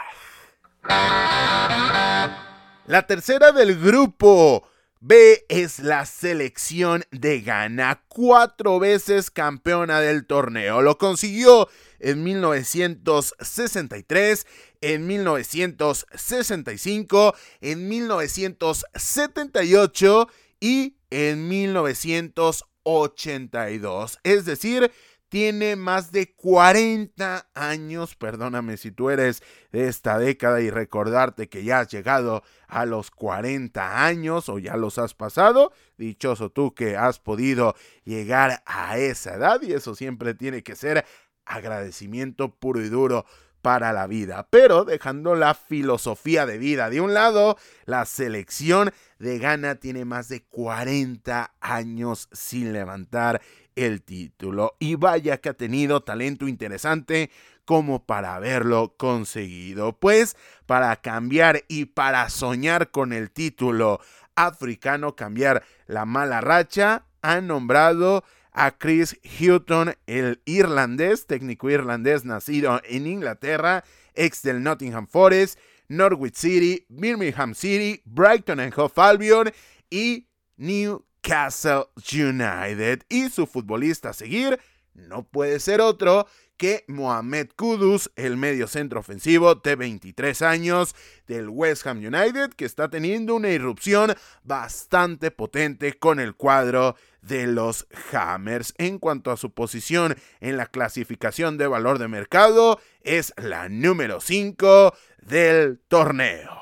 La 2.86 3.06
tercera 3.06 3.52
del 3.52 3.78
grupo 3.80 4.68
B 5.04 5.44
es 5.48 5.80
la 5.80 6.06
selección 6.06 7.02
de 7.10 7.40
Ghana, 7.40 8.04
cuatro 8.06 8.78
veces 8.78 9.32
campeona 9.32 10.00
del 10.00 10.26
torneo. 10.26 10.80
Lo 10.80 10.96
consiguió 10.96 11.68
en 11.98 12.22
1963, 12.22 14.46
en 14.80 15.08
1965, 15.08 17.34
en 17.60 17.88
1978 17.88 20.28
y 20.60 20.94
en 21.10 21.48
1982. 21.48 24.20
Es 24.22 24.44
decir, 24.44 24.92
tiene 25.32 25.76
más 25.76 26.12
de 26.12 26.34
40 26.34 27.48
años, 27.54 28.16
perdóname 28.16 28.76
si 28.76 28.90
tú 28.90 29.08
eres 29.08 29.42
de 29.72 29.88
esta 29.88 30.18
década 30.18 30.60
y 30.60 30.68
recordarte 30.68 31.48
que 31.48 31.64
ya 31.64 31.80
has 31.80 31.88
llegado 31.88 32.42
a 32.68 32.84
los 32.84 33.10
40 33.10 34.04
años 34.04 34.50
o 34.50 34.58
ya 34.58 34.76
los 34.76 34.98
has 34.98 35.14
pasado, 35.14 35.72
dichoso 35.96 36.50
tú 36.50 36.74
que 36.74 36.98
has 36.98 37.18
podido 37.18 37.74
llegar 38.04 38.62
a 38.66 38.98
esa 38.98 39.36
edad 39.36 39.62
y 39.62 39.72
eso 39.72 39.94
siempre 39.94 40.34
tiene 40.34 40.62
que 40.62 40.76
ser 40.76 41.06
agradecimiento 41.46 42.54
puro 42.54 42.82
y 42.82 42.90
duro 42.90 43.24
para 43.62 43.94
la 43.94 44.06
vida. 44.06 44.48
Pero 44.50 44.84
dejando 44.84 45.34
la 45.34 45.54
filosofía 45.54 46.44
de 46.44 46.58
vida 46.58 46.90
de 46.90 47.00
un 47.00 47.14
lado, 47.14 47.56
la 47.86 48.04
selección 48.04 48.92
de 49.18 49.38
Ghana 49.38 49.76
tiene 49.76 50.04
más 50.04 50.28
de 50.28 50.42
40 50.42 51.54
años 51.60 52.28
sin 52.32 52.74
levantar 52.74 53.40
el 53.76 54.02
título. 54.02 54.76
Y 54.78 54.96
vaya 54.96 55.38
que 55.38 55.50
ha 55.50 55.54
tenido 55.54 56.02
talento 56.02 56.48
interesante 56.48 57.30
como 57.64 58.04
para 58.04 58.34
haberlo 58.34 58.94
conseguido. 58.96 59.98
Pues 59.98 60.36
para 60.66 60.96
cambiar 60.96 61.64
y 61.68 61.86
para 61.86 62.28
soñar 62.28 62.90
con 62.90 63.12
el 63.12 63.30
título 63.30 64.00
africano, 64.34 65.16
cambiar 65.16 65.64
la 65.86 66.04
mala 66.04 66.40
racha, 66.40 67.06
han 67.20 67.46
nombrado 67.46 68.24
a 68.52 68.72
Chris 68.72 69.18
Houghton, 69.38 69.94
el 70.06 70.42
irlandés, 70.44 71.26
técnico 71.26 71.70
irlandés 71.70 72.24
nacido 72.24 72.80
en 72.84 73.06
Inglaterra, 73.06 73.84
ex 74.14 74.42
del 74.42 74.62
Nottingham 74.62 75.06
Forest, 75.06 75.58
Norwich 75.88 76.36
City, 76.36 76.84
Birmingham 76.88 77.54
City, 77.54 78.02
Brighton 78.04 78.60
and 78.60 78.74
Hove 78.76 78.92
Albion 78.96 79.52
y 79.90 80.28
New 80.56 81.04
Castle 81.22 81.86
United 82.12 83.04
y 83.08 83.30
su 83.30 83.46
futbolista 83.46 84.10
a 84.10 84.12
seguir 84.12 84.58
no 84.94 85.24
puede 85.24 85.58
ser 85.60 85.80
otro 85.80 86.26
que 86.56 86.84
Mohamed 86.86 87.48
Kudus, 87.56 88.12
el 88.14 88.36
medio 88.36 88.68
centro 88.68 89.00
ofensivo 89.00 89.56
de 89.56 89.74
23 89.74 90.42
años 90.42 90.94
del 91.26 91.48
West 91.48 91.86
Ham 91.86 91.98
United, 91.98 92.50
que 92.50 92.66
está 92.66 92.88
teniendo 92.88 93.34
una 93.34 93.50
irrupción 93.50 94.14
bastante 94.44 95.30
potente 95.30 95.94
con 95.94 96.20
el 96.20 96.36
cuadro 96.36 96.94
de 97.20 97.46
los 97.46 97.88
Hammers. 98.12 98.74
En 98.78 98.98
cuanto 98.98 99.30
a 99.30 99.36
su 99.36 99.52
posición 99.52 100.16
en 100.40 100.56
la 100.56 100.66
clasificación 100.66 101.58
de 101.58 101.66
valor 101.66 101.98
de 101.98 102.08
mercado, 102.08 102.78
es 103.00 103.32
la 103.36 103.68
número 103.68 104.20
5 104.20 104.94
del 105.22 105.80
torneo. 105.88 106.60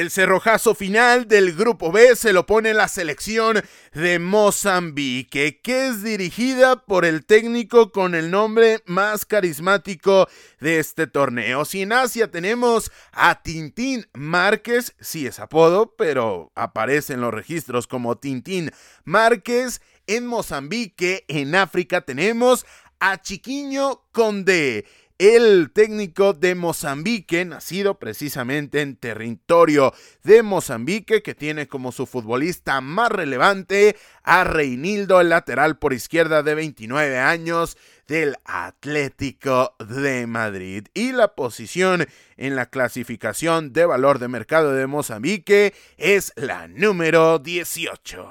El 0.00 0.10
cerrojazo 0.10 0.74
final 0.74 1.28
del 1.28 1.54
grupo 1.54 1.92
B 1.92 2.16
se 2.16 2.32
lo 2.32 2.46
pone 2.46 2.72
la 2.72 2.88
selección 2.88 3.62
de 3.92 4.18
Mozambique, 4.18 5.60
que 5.60 5.88
es 5.88 6.02
dirigida 6.02 6.86
por 6.86 7.04
el 7.04 7.26
técnico 7.26 7.92
con 7.92 8.14
el 8.14 8.30
nombre 8.30 8.82
más 8.86 9.26
carismático 9.26 10.26
de 10.58 10.78
este 10.78 11.06
torneo. 11.06 11.66
Si 11.66 11.82
en 11.82 11.92
Asia 11.92 12.30
tenemos 12.30 12.90
a 13.12 13.42
Tintín 13.42 14.06
Márquez, 14.14 14.94
sí 15.00 15.26
es 15.26 15.38
apodo, 15.38 15.94
pero 15.96 16.50
aparece 16.54 17.12
en 17.12 17.20
los 17.20 17.34
registros 17.34 17.86
como 17.86 18.16
Tintín 18.16 18.70
Márquez. 19.04 19.82
En 20.06 20.26
Mozambique, 20.26 21.26
en 21.28 21.54
África, 21.54 22.00
tenemos 22.00 22.64
a 23.00 23.20
Chiquiño 23.20 24.02
Conde 24.12 24.86
el 25.20 25.70
técnico 25.70 26.32
de 26.32 26.54
Mozambique, 26.54 27.44
nacido 27.44 27.98
precisamente 27.98 28.80
en 28.80 28.96
territorio 28.96 29.92
de 30.24 30.42
Mozambique, 30.42 31.22
que 31.22 31.34
tiene 31.34 31.68
como 31.68 31.92
su 31.92 32.06
futbolista 32.06 32.80
más 32.80 33.12
relevante 33.12 33.98
a 34.22 34.44
Reinildo, 34.44 35.20
el 35.20 35.28
lateral 35.28 35.76
por 35.76 35.92
izquierda 35.92 36.42
de 36.42 36.54
29 36.54 37.18
años 37.18 37.76
del 38.08 38.36
Atlético 38.46 39.76
de 39.78 40.26
Madrid. 40.26 40.86
Y 40.94 41.12
la 41.12 41.34
posición 41.34 42.06
en 42.38 42.56
la 42.56 42.64
clasificación 42.64 43.74
de 43.74 43.84
valor 43.84 44.20
de 44.20 44.28
mercado 44.28 44.72
de 44.72 44.86
Mozambique 44.86 45.74
es 45.98 46.32
la 46.36 46.66
número 46.66 47.38
18. 47.38 48.26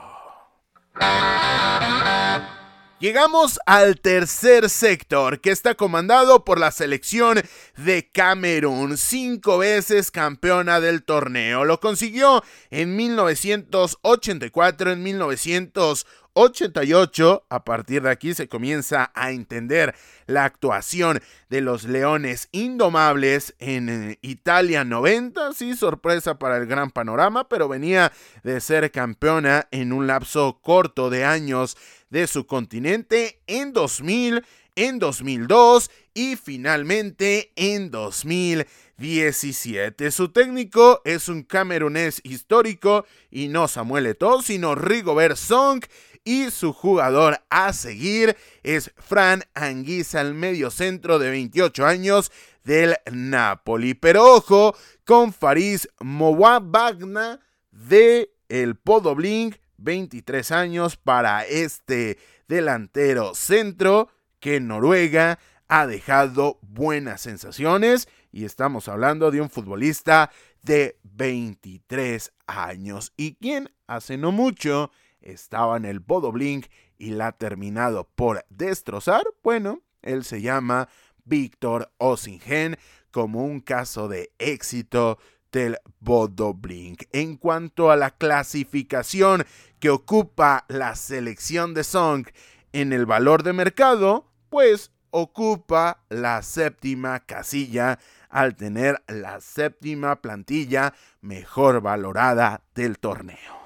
Llegamos 3.00 3.60
al 3.66 4.00
tercer 4.02 4.70
sector 4.70 5.40
que 5.40 5.52
está 5.52 5.76
comandado 5.76 6.44
por 6.44 6.60
la 6.60 6.70
selección 6.70 7.42
de 7.78 8.10
Camerún, 8.12 8.98
cinco 8.98 9.58
veces 9.58 10.12
campeona 10.12 10.82
del 10.82 11.04
torneo. 11.04 11.64
Lo 11.64 11.80
consiguió 11.80 12.44
en 12.70 12.98
1984, 12.98 14.92
en 14.92 15.04
1988 15.04 16.20
88. 16.40 17.46
A 17.50 17.66
partir 17.66 18.04
de 18.04 18.12
aquí 18.12 18.34
se 18.34 18.48
comienza 18.48 19.12
a 19.14 19.32
entender 19.32 19.94
la 20.26 20.46
actuación 20.46 21.20
de 21.50 21.60
los 21.60 21.84
Leones 21.84 22.48
Indomables 22.52 23.56
en 23.60 23.90
eh, 23.90 24.20
Italia 24.22 24.86
90. 24.86 25.52
Sí, 25.54 25.76
sorpresa 25.76 26.40
para 26.40 26.56
el 26.58 26.66
gran 26.66 26.92
panorama, 26.92 27.50
pero 27.50 27.68
venía 27.68 28.14
de 28.44 28.62
ser 28.62 28.90
campeona 28.92 29.68
en 29.72 29.92
un 29.92 30.08
lapso 30.08 30.60
corto 30.62 31.10
de 31.10 31.26
años 31.26 31.76
de 32.10 32.28
su 32.28 32.46
continente 32.46 33.42
en 33.46 33.74
2000, 33.74 34.46
en 34.76 35.00
2002 35.00 35.92
y 36.14 36.36
finalmente 36.36 37.52
en 37.56 37.90
2017. 37.92 40.12
Su 40.12 40.30
técnico 40.30 41.02
es 41.06 41.30
un 41.30 41.44
camerunés 41.44 42.20
histórico 42.24 43.06
y 43.30 43.48
no 43.48 43.68
Samuel 43.68 44.08
Eto'o, 44.08 44.42
sino 44.42 44.74
Rigobert 44.76 45.38
Song 45.38 45.84
y 46.24 46.52
su 46.52 46.74
jugador 46.74 47.40
a 47.50 47.74
seguir 47.74 48.36
es 48.64 48.92
Fran 48.98 49.44
Anguisa, 49.54 50.22
el 50.22 50.34
medio 50.34 50.72
centro 50.72 51.20
de 51.20 51.30
28 51.30 51.86
años 51.86 52.32
del 52.64 52.96
Napoli. 53.12 53.94
Pero 53.94 54.36
ojo 54.36 54.76
con 55.06 55.34
Faris 55.34 55.90
Mowabagna 56.00 57.40
de 57.72 58.32
el 58.50 58.76
Podoblink, 58.76 59.56
23 59.78 60.52
años 60.52 60.98
para 60.98 61.46
este 61.46 62.18
delantero 62.48 63.34
centro 63.36 64.10
que 64.40 64.60
Noruega 64.60 65.40
ha 65.68 65.86
dejado 65.86 66.60
buenas 66.62 67.22
sensaciones 67.22 68.08
y 68.32 68.46
estamos 68.46 68.88
hablando 68.88 69.32
de 69.32 69.42
un 69.42 69.50
futbolista 69.50 70.32
de 70.64 71.00
23 71.04 72.32
años 72.48 73.14
y 73.16 73.36
quien 73.36 73.72
hace 73.88 74.18
no 74.18 74.32
mucho 74.32 74.92
estaba 75.22 75.78
en 75.78 75.86
el 75.86 76.00
Bodo 76.00 76.32
Blink 76.32 76.68
y 76.98 77.12
la 77.12 77.28
ha 77.28 77.32
terminado 77.34 78.10
por 78.16 78.46
destrozar, 78.50 79.24
bueno, 79.44 79.82
él 80.02 80.24
se 80.24 80.42
llama 80.42 80.90
Víctor 81.26 81.92
Osingen 81.98 82.78
como 83.12 83.44
un 83.44 83.60
caso 83.60 84.08
de 84.08 84.32
éxito 84.38 85.18
del 85.52 85.78
Bodo 86.00 86.54
Blink. 86.54 87.04
En 87.12 87.38
cuanto 87.38 87.92
a 87.92 87.96
la 87.96 88.12
clasificación 88.12 89.46
que 89.80 89.90
ocupa 89.90 90.66
la 90.68 90.96
selección 90.96 91.74
de 91.74 91.84
Song 91.84 92.28
en 92.72 92.94
el 92.94 93.06
valor 93.06 93.44
de 93.44 93.54
mercado, 93.54 94.32
pues 94.50 94.92
ocupa 95.12 96.04
la 96.10 96.42
séptima 96.44 97.20
casilla 97.22 98.00
al 98.30 98.56
tener 98.56 99.02
la 99.08 99.42
séptima 99.42 100.22
plantilla 100.22 100.94
mejor 101.22 101.82
valorada 101.82 102.62
del 102.76 103.00
torneo. 103.00 103.59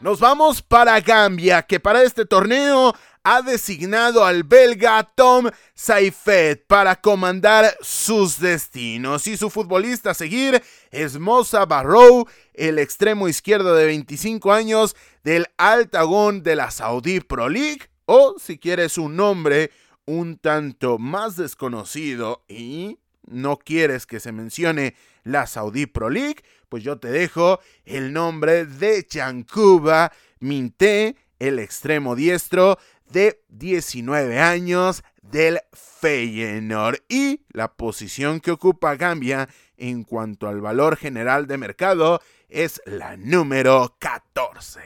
Nos 0.00 0.20
vamos 0.20 0.62
para 0.62 1.00
Gambia, 1.00 1.62
que 1.62 1.80
para 1.80 2.02
este 2.02 2.24
torneo 2.24 2.94
ha 3.24 3.42
designado 3.42 4.24
al 4.24 4.44
belga 4.44 5.02
Tom 5.14 5.50
Saifet 5.74 6.64
para 6.66 6.96
comandar 7.00 7.76
sus 7.80 8.38
destinos. 8.38 9.26
Y 9.26 9.36
su 9.36 9.50
futbolista 9.50 10.12
a 10.12 10.14
seguir 10.14 10.62
es 10.90 11.18
Mosa 11.18 11.66
Barrow, 11.66 12.26
el 12.54 12.78
extremo 12.78 13.28
izquierdo 13.28 13.74
de 13.74 13.86
25 13.86 14.52
años 14.52 14.96
del 15.24 15.46
Altagón 15.56 16.42
de 16.42 16.56
la 16.56 16.70
Saudi 16.70 17.20
Pro 17.20 17.48
League, 17.48 17.90
o 18.06 18.36
si 18.38 18.58
quieres 18.58 18.96
un 18.96 19.16
nombre 19.16 19.70
un 20.06 20.38
tanto 20.38 20.98
más 20.98 21.36
desconocido 21.36 22.44
y 22.48 22.98
no 23.26 23.58
quieres 23.58 24.06
que 24.06 24.20
se 24.20 24.32
mencione 24.32 24.94
la 25.28 25.46
Saudi 25.46 25.86
Pro 25.86 26.10
League, 26.10 26.42
pues 26.68 26.82
yo 26.82 26.98
te 26.98 27.08
dejo 27.08 27.60
el 27.84 28.12
nombre 28.12 28.66
de 28.66 29.06
Chancuba 29.06 30.12
Minté, 30.40 31.16
el 31.38 31.58
extremo 31.58 32.16
diestro 32.16 32.78
de 33.10 33.42
19 33.48 34.40
años 34.40 35.02
del 35.22 35.60
Feyenoord 35.72 37.02
y 37.08 37.42
la 37.50 37.68
posición 37.74 38.40
que 38.40 38.50
ocupa 38.50 38.96
Gambia 38.96 39.48
en 39.76 40.02
cuanto 40.02 40.48
al 40.48 40.60
valor 40.60 40.96
general 40.96 41.46
de 41.46 41.58
mercado 41.58 42.20
es 42.48 42.80
la 42.86 43.16
número 43.16 43.96
14. 43.98 44.80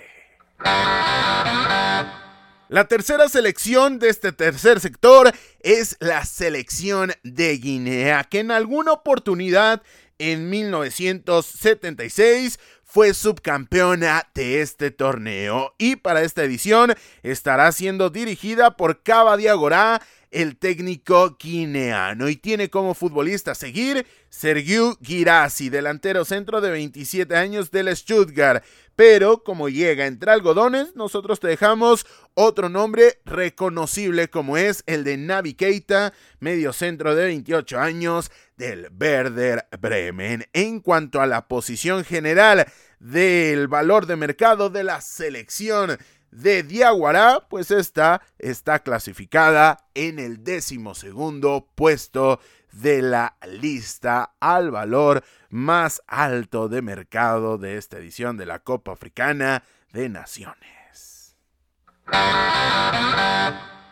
La 2.73 2.89
tercera 2.89 3.29
selección 3.29 3.99
de 3.99 4.09
este 4.09 4.33
tercer 4.33 4.81
sector 4.81 5.31
es 5.61 5.99
la 6.01 6.25
selección 6.25 7.13
de 7.23 7.59
Guinea, 7.59 8.25
que 8.25 8.41
en 8.41 8.51
alguna 8.51 8.93
oportunidad 8.93 9.83
en 10.31 10.49
1976 10.51 12.61
fue 12.85 13.13
subcampeona 13.13 14.29
de 14.35 14.61
este 14.61 14.93
torneo. 14.93 15.75
Y 15.79 15.97
para 15.97 16.23
esta 16.23 16.45
edición 16.45 16.95
estará 17.25 17.73
siendo 17.73 18.09
dirigida 18.09 18.77
por 18.77 19.03
Cava 19.03 19.37
Diagorá 19.37 20.01
el 20.31 20.57
técnico 20.57 21.37
guineano. 21.43 22.29
Y 22.29 22.37
tiene 22.37 22.71
como 22.71 22.95
futbolista 22.95 23.57
seguir 23.57 24.07
Sergiu 24.33 24.97
Girassi, 25.03 25.69
delantero 25.69 26.25
centro 26.25 26.63
de 26.63 26.71
27 26.71 27.37
años 27.37 27.71
del 27.71 27.95
Stuttgart. 27.95 28.65
Pero 28.97 29.45
como 29.45 29.69
llega 29.69 30.07
entre 30.07 30.31
algodones, 30.31 30.97
nosotros 30.97 31.39
te 31.39 31.49
dejamos 31.49 32.07
otro 32.33 32.71
nombre 32.71 33.21
reconocible 33.27 34.29
como 34.29 34.57
es 34.57 34.85
el 34.87 35.05
de 35.05 35.19
Navi 35.19 35.53
Keita, 35.53 36.15
medio 36.41 36.73
centro 36.73 37.15
de 37.15 37.27
28 37.27 37.79
años 37.79 38.33
del 38.57 38.89
Werder 38.99 39.69
Bremen. 39.79 40.47
En 40.55 40.81
cuanto 40.81 41.21
a 41.21 41.27
la 41.27 41.47
posición 41.47 42.03
general 42.03 42.67
del 43.01 43.69
valor 43.69 44.07
de 44.07 44.17
mercado 44.17 44.71
de 44.71 44.83
la 44.83 45.03
selección 45.03 45.99
de 46.33 46.63
Diaguará, 46.63 47.47
pues 47.49 47.71
esta 47.71 48.23
está 48.39 48.81
clasificada 48.81 49.87
en 49.95 50.19
el 50.19 50.43
décimo 50.43 50.95
segundo 50.95 51.69
puesto 51.75 52.41
de 52.73 53.03
la 53.03 53.37
lista 53.47 54.35
al 54.41 54.71
valor 54.71 55.23
más 55.51 56.03
alto 56.07 56.69
de 56.69 56.81
mercado 56.83 57.59
de 57.59 57.77
esta 57.77 57.99
edición 57.99 58.39
de 58.39 58.47
la 58.47 58.61
Copa 58.61 58.93
Africana 58.93 59.63
de 59.93 60.09
Naciones. 60.09 61.37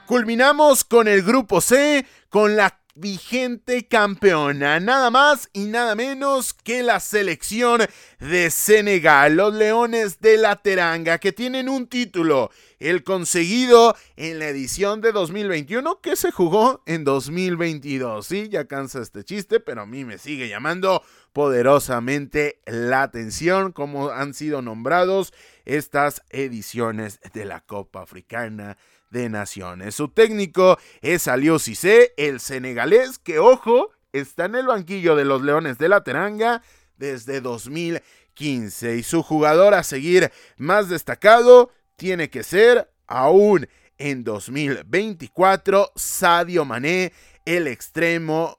Culminamos 0.07 0.83
con 0.85 1.07
el 1.09 1.23
grupo 1.23 1.61
C, 1.61 2.07
con 2.31 2.57
la 2.57 2.80
vigente 3.01 3.89
campeona, 3.89 4.79
nada 4.79 5.11
más 5.11 5.49
y 5.55 5.65
nada 5.65 5.95
menos 5.95 6.53
que 6.53 6.83
la 6.83 7.01
selección 7.01 7.81
de 8.19 8.51
Senegal, 8.51 9.37
los 9.37 9.55
Leones 9.55 10.21
de 10.21 10.37
la 10.37 10.57
Teranga, 10.57 11.19
que 11.19 11.33
tienen 11.33 11.71
un 11.71 11.87
título, 11.87 12.51
el 12.79 13.03
conseguido 13.03 13.97
en 14.17 14.39
la 14.39 14.49
edición 14.49 15.01
de 15.01 15.13
2021 15.13 16.01
que 16.03 16.15
se 16.15 16.31
jugó 16.31 16.83
en 16.87 17.05
2022. 17.05 18.27
Sí, 18.27 18.49
ya 18.51 18.67
cansa 18.67 19.01
este 19.01 19.25
chiste, 19.25 19.61
pero 19.61 19.83
a 19.83 19.87
mí 19.87 20.05
me 20.05 20.19
sigue 20.19 20.49
llamando 20.49 21.03
poderosamente 21.33 22.61
la 22.67 23.03
atención 23.03 23.73
cómo 23.73 24.11
han 24.11 24.35
sido 24.35 24.61
nombrados 24.61 25.33
estas 25.65 26.23
ediciones 26.31 27.21
de 27.33 27.47
la 27.47 27.61
Copa 27.61 28.03
Africana 28.03 28.77
de 29.11 29.29
Naciones. 29.29 29.95
Su 29.95 30.09
técnico 30.09 30.79
es 31.03 31.29
Aliou 31.29 31.59
Cissé, 31.59 32.13
el 32.17 32.41
senegalés 32.41 33.19
que, 33.19 33.39
ojo, 33.39 33.91
está 34.13 34.47
en 34.47 34.55
el 34.55 34.67
banquillo 34.67 35.17
de 35.17 35.25
los 35.25 35.43
Leones 35.43 35.79
de 35.79 35.89
la 35.89 36.03
Teranga 36.03 36.63
desde 36.97 37.41
2015 37.41 38.97
y 38.97 39.03
su 39.03 39.23
jugador 39.23 39.75
a 39.75 39.83
seguir 39.83 40.31
más 40.57 40.89
destacado 40.89 41.71
tiene 41.97 42.31
que 42.31 42.43
ser 42.43 42.91
aún 43.07 43.69
en 43.99 44.25
2024 44.25 45.93
Sadio 45.95 46.65
Mané, 46.65 47.13
el 47.45 47.67
extremo 47.67 48.59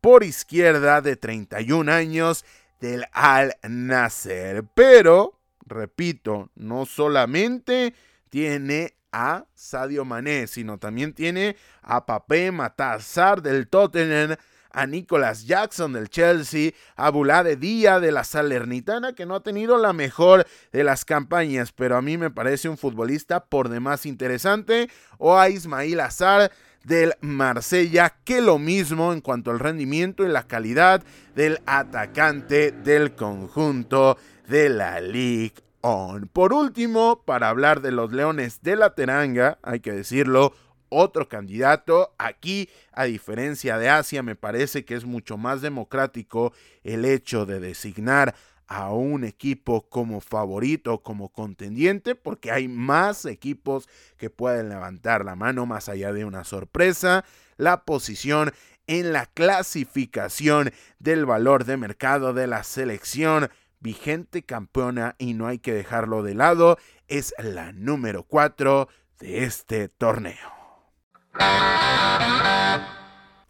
por 0.00 0.24
izquierda 0.24 1.00
de 1.00 1.16
31 1.16 1.92
años 1.92 2.44
del 2.80 3.04
Al 3.12 3.54
Nasser. 3.62 4.64
Pero, 4.74 5.38
repito, 5.66 6.50
no 6.54 6.86
solamente 6.86 7.94
tiene 8.30 8.94
a 9.12 9.46
Sadio 9.54 10.04
Mané, 10.04 10.46
sino 10.46 10.78
también 10.78 11.12
tiene 11.12 11.56
a 11.82 12.06
Papé 12.06 12.52
Matazar 12.52 13.42
del 13.42 13.68
Tottenham, 13.68 14.36
a 14.72 14.86
Nicolas 14.86 15.46
Jackson 15.46 15.92
del 15.92 16.08
Chelsea, 16.08 16.72
a 16.96 17.10
Bulade 17.10 17.56
Díaz 17.56 18.00
de 18.00 18.12
la 18.12 18.24
Salernitana, 18.24 19.14
que 19.14 19.26
no 19.26 19.34
ha 19.34 19.42
tenido 19.42 19.78
la 19.78 19.92
mejor 19.92 20.46
de 20.72 20.84
las 20.84 21.04
campañas, 21.04 21.72
pero 21.72 21.96
a 21.96 22.02
mí 22.02 22.16
me 22.16 22.30
parece 22.30 22.68
un 22.68 22.78
futbolista 22.78 23.44
por 23.44 23.68
demás 23.68 24.06
interesante, 24.06 24.88
o 25.18 25.38
a 25.38 25.48
Ismail 25.48 25.98
Azar 26.00 26.52
del 26.84 27.14
Marsella, 27.20 28.14
que 28.24 28.40
lo 28.40 28.58
mismo 28.58 29.12
en 29.12 29.20
cuanto 29.20 29.50
al 29.50 29.58
rendimiento 29.58 30.24
y 30.24 30.28
la 30.28 30.46
calidad 30.46 31.02
del 31.34 31.60
atacante 31.66 32.72
del 32.72 33.14
conjunto 33.14 34.16
de 34.48 34.68
la 34.70 35.00
Ligue 35.00 35.69
Por 35.80 36.52
último, 36.52 37.22
para 37.24 37.48
hablar 37.48 37.80
de 37.80 37.90
los 37.90 38.12
Leones 38.12 38.62
de 38.62 38.76
la 38.76 38.94
Teranga, 38.94 39.58
hay 39.62 39.80
que 39.80 39.92
decirlo, 39.92 40.52
otro 40.90 41.28
candidato. 41.28 42.14
Aquí, 42.18 42.68
a 42.92 43.04
diferencia 43.04 43.78
de 43.78 43.88
Asia, 43.88 44.22
me 44.22 44.36
parece 44.36 44.84
que 44.84 44.94
es 44.94 45.04
mucho 45.04 45.38
más 45.38 45.62
democrático 45.62 46.52
el 46.84 47.04
hecho 47.04 47.46
de 47.46 47.60
designar 47.60 48.34
a 48.66 48.92
un 48.92 49.24
equipo 49.24 49.88
como 49.88 50.20
favorito, 50.20 51.02
como 51.02 51.30
contendiente, 51.30 52.14
porque 52.14 52.52
hay 52.52 52.68
más 52.68 53.24
equipos 53.24 53.88
que 54.16 54.30
pueden 54.30 54.68
levantar 54.68 55.24
la 55.24 55.34
mano 55.34 55.66
más 55.66 55.88
allá 55.88 56.12
de 56.12 56.24
una 56.24 56.44
sorpresa. 56.44 57.24
La 57.56 57.84
posición 57.84 58.52
en 58.86 59.12
la 59.12 59.26
clasificación 59.26 60.72
del 60.98 61.26
valor 61.26 61.64
de 61.64 61.76
mercado 61.76 62.32
de 62.32 62.46
la 62.46 62.64
selección 62.64 63.50
vigente 63.80 64.42
campeona 64.42 65.16
y 65.18 65.34
no 65.34 65.46
hay 65.46 65.58
que 65.58 65.72
dejarlo 65.72 66.22
de 66.22 66.34
lado, 66.34 66.78
es 67.08 67.34
la 67.38 67.72
número 67.72 68.22
4 68.24 68.88
de 69.18 69.44
este 69.44 69.88
torneo. 69.88 70.36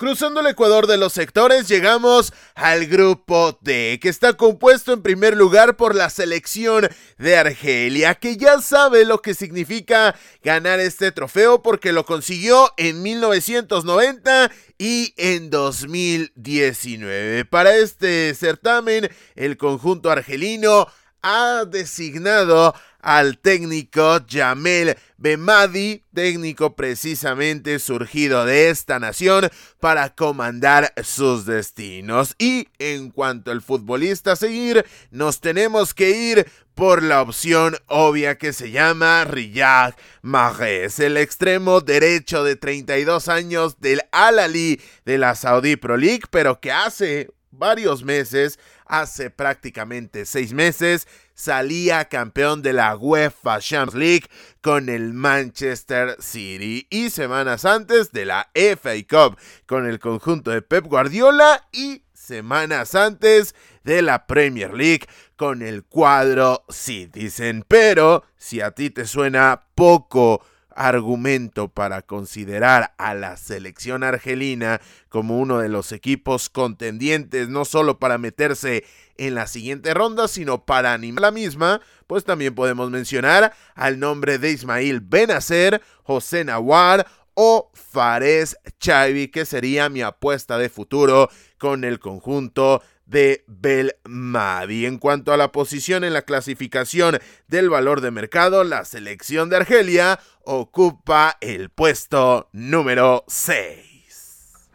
Cruzando 0.01 0.41
el 0.41 0.47
Ecuador 0.47 0.87
de 0.87 0.97
los 0.97 1.13
sectores, 1.13 1.69
llegamos 1.69 2.33
al 2.55 2.87
grupo 2.87 3.59
D, 3.61 3.99
que 4.01 4.09
está 4.09 4.33
compuesto 4.33 4.95
en 4.95 5.03
primer 5.03 5.37
lugar 5.37 5.77
por 5.77 5.95
la 5.95 6.09
selección 6.09 6.89
de 7.19 7.37
Argelia, 7.37 8.15
que 8.15 8.39
ya 8.39 8.63
sabe 8.63 9.05
lo 9.05 9.21
que 9.21 9.35
significa 9.35 10.15
ganar 10.43 10.81
este 10.81 11.13
trofeo 11.13 11.63
porque 11.63 11.93
lo 11.93 12.07
consiguió 12.07 12.73
en 12.79 13.03
1990 13.03 14.51
y 14.79 15.13
en 15.19 15.51
2019. 15.51 17.45
Para 17.45 17.77
este 17.77 18.35
certamen, 18.35 19.11
el 19.35 19.59
conjunto 19.59 20.11
argelino 20.11 20.87
ha 21.21 21.67
designado 21.67 22.75
al 23.03 23.39
técnico 23.39 24.21
Jamel 24.29 24.97
Bemadi, 25.17 26.03
técnico 26.15 26.75
precisamente 26.77 27.79
surgido 27.79 28.45
de 28.45 28.71
esta 28.71 28.99
nación 28.99 29.51
para 29.79 30.15
comandar 30.15 30.93
sus 31.03 31.45
destinos. 31.47 32.35
Y 32.39 32.69
en 32.79 33.11
cuanto 33.11 33.51
al 33.51 33.63
futbolista 33.63 34.33
a 34.33 34.37
seguir, 34.37 34.85
nos 35.11 35.41
tenemos 35.41 35.95
que 35.95 36.11
ir 36.11 36.47
por 36.75 37.03
la 37.03 37.21
opción 37.21 37.77
obvia 37.89 38.39
que 38.39 38.55
se 38.55 38.71
llama 38.71 39.25
Riyad 39.25 39.95
Mahrez, 40.23 40.99
el 41.01 41.19
extremo 41.19 41.83
derecho 41.83 42.43
de 42.43 42.57
32 42.57 43.29
años 43.29 43.81
del 43.81 44.01
Al-Ali 44.13 44.81
de 45.05 45.19
la 45.19 45.35
Saudi 45.35 45.77
Pro 45.77 45.99
League, 45.99 46.23
pero 46.31 46.59
que 46.61 46.73
hace 46.73 47.29
varios 47.51 48.03
meses, 48.03 48.59
hace 48.87 49.29
prácticamente 49.29 50.25
seis 50.25 50.55
meses, 50.55 51.07
salía 51.41 52.05
campeón 52.05 52.61
de 52.61 52.75
la 52.75 52.95
UEFA 52.97 53.61
Champions 53.61 53.95
League 53.95 54.27
con 54.61 54.91
el 54.91 55.15
Manchester 55.15 56.17
City 56.21 56.87
y 56.91 57.09
semanas 57.09 57.65
antes 57.65 58.13
de 58.13 58.27
la 58.27 58.51
FA 58.55 58.93
Cup 59.09 59.39
con 59.65 59.87
el 59.87 59.99
conjunto 59.99 60.51
de 60.51 60.61
Pep 60.61 60.85
Guardiola 60.85 61.67
y 61.73 62.03
semanas 62.13 62.95
antes 62.95 63.55
de 63.85 64.03
la 64.03 64.27
Premier 64.27 64.75
League 64.75 65.07
con 65.37 65.63
el 65.63 65.85
cuadro 65.85 66.65
Citizen. 66.69 67.65
Pero 67.67 68.25
si 68.37 68.61
a 68.61 68.73
ti 68.73 68.91
te 68.91 69.07
suena 69.07 69.63
poco 69.75 70.45
argumento 70.81 71.69
para 71.69 72.01
considerar 72.01 72.95
a 72.97 73.13
la 73.13 73.37
selección 73.37 74.03
argelina 74.03 74.81
como 75.11 75.39
uno 75.39 75.59
de 75.59 75.69
los 75.69 75.93
equipos 75.93 76.49
contendientes, 76.49 77.51
no 77.51 77.67
solo 77.67 77.99
para 77.99 78.17
meterse 78.17 78.85
en 79.19 79.35
la 79.35 79.47
siguiente 79.47 79.93
ronda, 79.93 80.27
sino 80.27 80.65
para 80.65 80.95
animar 80.95 81.21
la 81.21 81.31
misma, 81.33 81.83
pues 82.07 82.25
también 82.25 82.55
podemos 82.55 82.91
mencionar 82.91 83.53
al 83.75 83.99
nombre 83.99 84.39
de 84.39 84.53
Ismail 84.53 85.01
Benacer, 85.01 85.83
José 86.03 86.45
Nawar 86.47 87.07
o 87.35 87.71
Fares 87.75 88.57
Chaibi, 88.79 89.29
que 89.29 89.45
sería 89.45 89.91
mi 89.91 90.01
apuesta 90.01 90.57
de 90.57 90.71
futuro 90.71 91.29
con 91.59 91.85
el 91.85 92.01
conjunto 92.01 92.83
de 93.11 93.45
Belmadi. 93.47 94.87
En 94.87 94.99
cuanto 94.99 95.33
a 95.33 95.37
la 95.37 95.53
posición 95.53 96.05
en 96.05 96.13
la 96.13 96.23
clasificación 96.23 97.19
del 97.49 97.69
valor 97.69 98.01
de 98.01 98.11
mercado, 98.11 98.65
la 98.65 98.85
selección 98.85 99.51
de 99.51 99.57
Argelia 99.57 100.21
ocupa 100.45 101.37
el 101.41 101.71
puesto 101.71 102.49
número 102.53 103.25
6. 103.27 104.71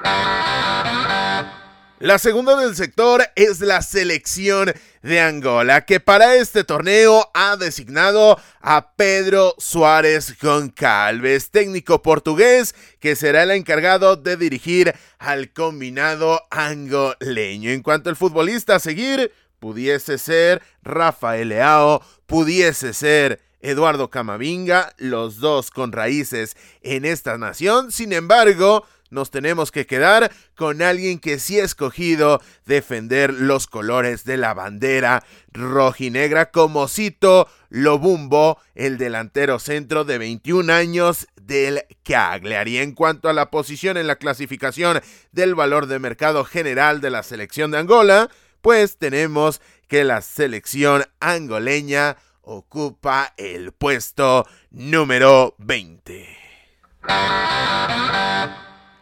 La 1.99 2.19
segunda 2.19 2.58
del 2.58 2.75
sector 2.75 3.23
es 3.36 3.62
la 3.62 3.81
selección 3.81 4.73
de 5.01 5.21
Angola, 5.21 5.86
que 5.86 6.01
para 6.01 6.36
este 6.36 6.65
torneo 6.65 7.31
ha 7.34 7.55
designado 7.55 8.38
a 8.60 8.91
Pedro 8.97 9.55
Suárez 9.60 10.38
Goncalves, 10.41 11.51
técnico 11.51 12.01
portugués, 12.01 12.75
que 12.99 13.15
será 13.15 13.43
el 13.43 13.51
encargado 13.51 14.17
de 14.17 14.36
dirigir 14.36 14.93
al 15.19 15.53
combinado 15.53 16.41
angoleño. 16.51 17.69
En 17.69 17.81
cuanto 17.81 18.10
al 18.10 18.17
futbolista 18.17 18.75
a 18.75 18.79
seguir, 18.79 19.31
pudiese 19.60 20.17
ser 20.17 20.62
Rafael 20.84 21.47
Leao, 21.47 22.01
pudiese 22.25 22.93
ser 22.93 23.39
Eduardo 23.62 24.10
Camavinga, 24.10 24.93
los 24.97 25.39
dos 25.39 25.71
con 25.71 25.93
raíces 25.93 26.58
en 26.81 27.05
esta 27.05 27.38
nación. 27.38 27.93
Sin 27.93 28.12
embargo, 28.12 28.86
nos 29.10 29.32
tenemos 29.32 29.72
que 29.72 29.86
quedar 29.86 30.32
con 30.56 30.82
alguien 30.82 31.20
que 31.20 31.39
sí 31.39 31.60
ha 31.60 31.63
escogido 31.63 32.41
defender 32.65 33.34
los 33.34 33.68
colores 33.68 34.26
de 34.26 34.38
la 34.38 34.54
bandera 34.54 35.24
rojinegra, 35.52 36.52
como 36.52 36.88
cito 36.88 37.48
Lobumbo, 37.70 38.60
el 38.74 38.98
delantero 38.98 39.60
centro 39.60 40.06
de 40.06 40.18
21 40.18 40.72
años 40.72 41.28
del 41.36 41.84
Cagliari. 42.04 42.78
En 42.80 42.94
cuanto 42.94 43.30
a 43.30 43.34
la 43.34 43.52
posición 43.52 43.98
en 43.98 44.08
la 44.08 44.15
clasificación 44.18 45.02
del 45.32 45.56
valor 45.56 45.88
de 45.88 46.00
mercado 46.00 46.44
general 46.44 47.02
de 47.02 47.12
la 47.12 47.24
selección 47.24 47.72
de 47.72 47.80
Angola, 47.80 48.30
pues 48.62 48.98
tenemos 48.98 49.62
que 49.88 50.04
la 50.04 50.22
selección 50.22 51.06
angoleña 51.20 52.18
ocupa 52.41 53.34
el 53.38 53.72
puesto 53.72 54.48
número 54.72 55.56
20. 55.58 56.38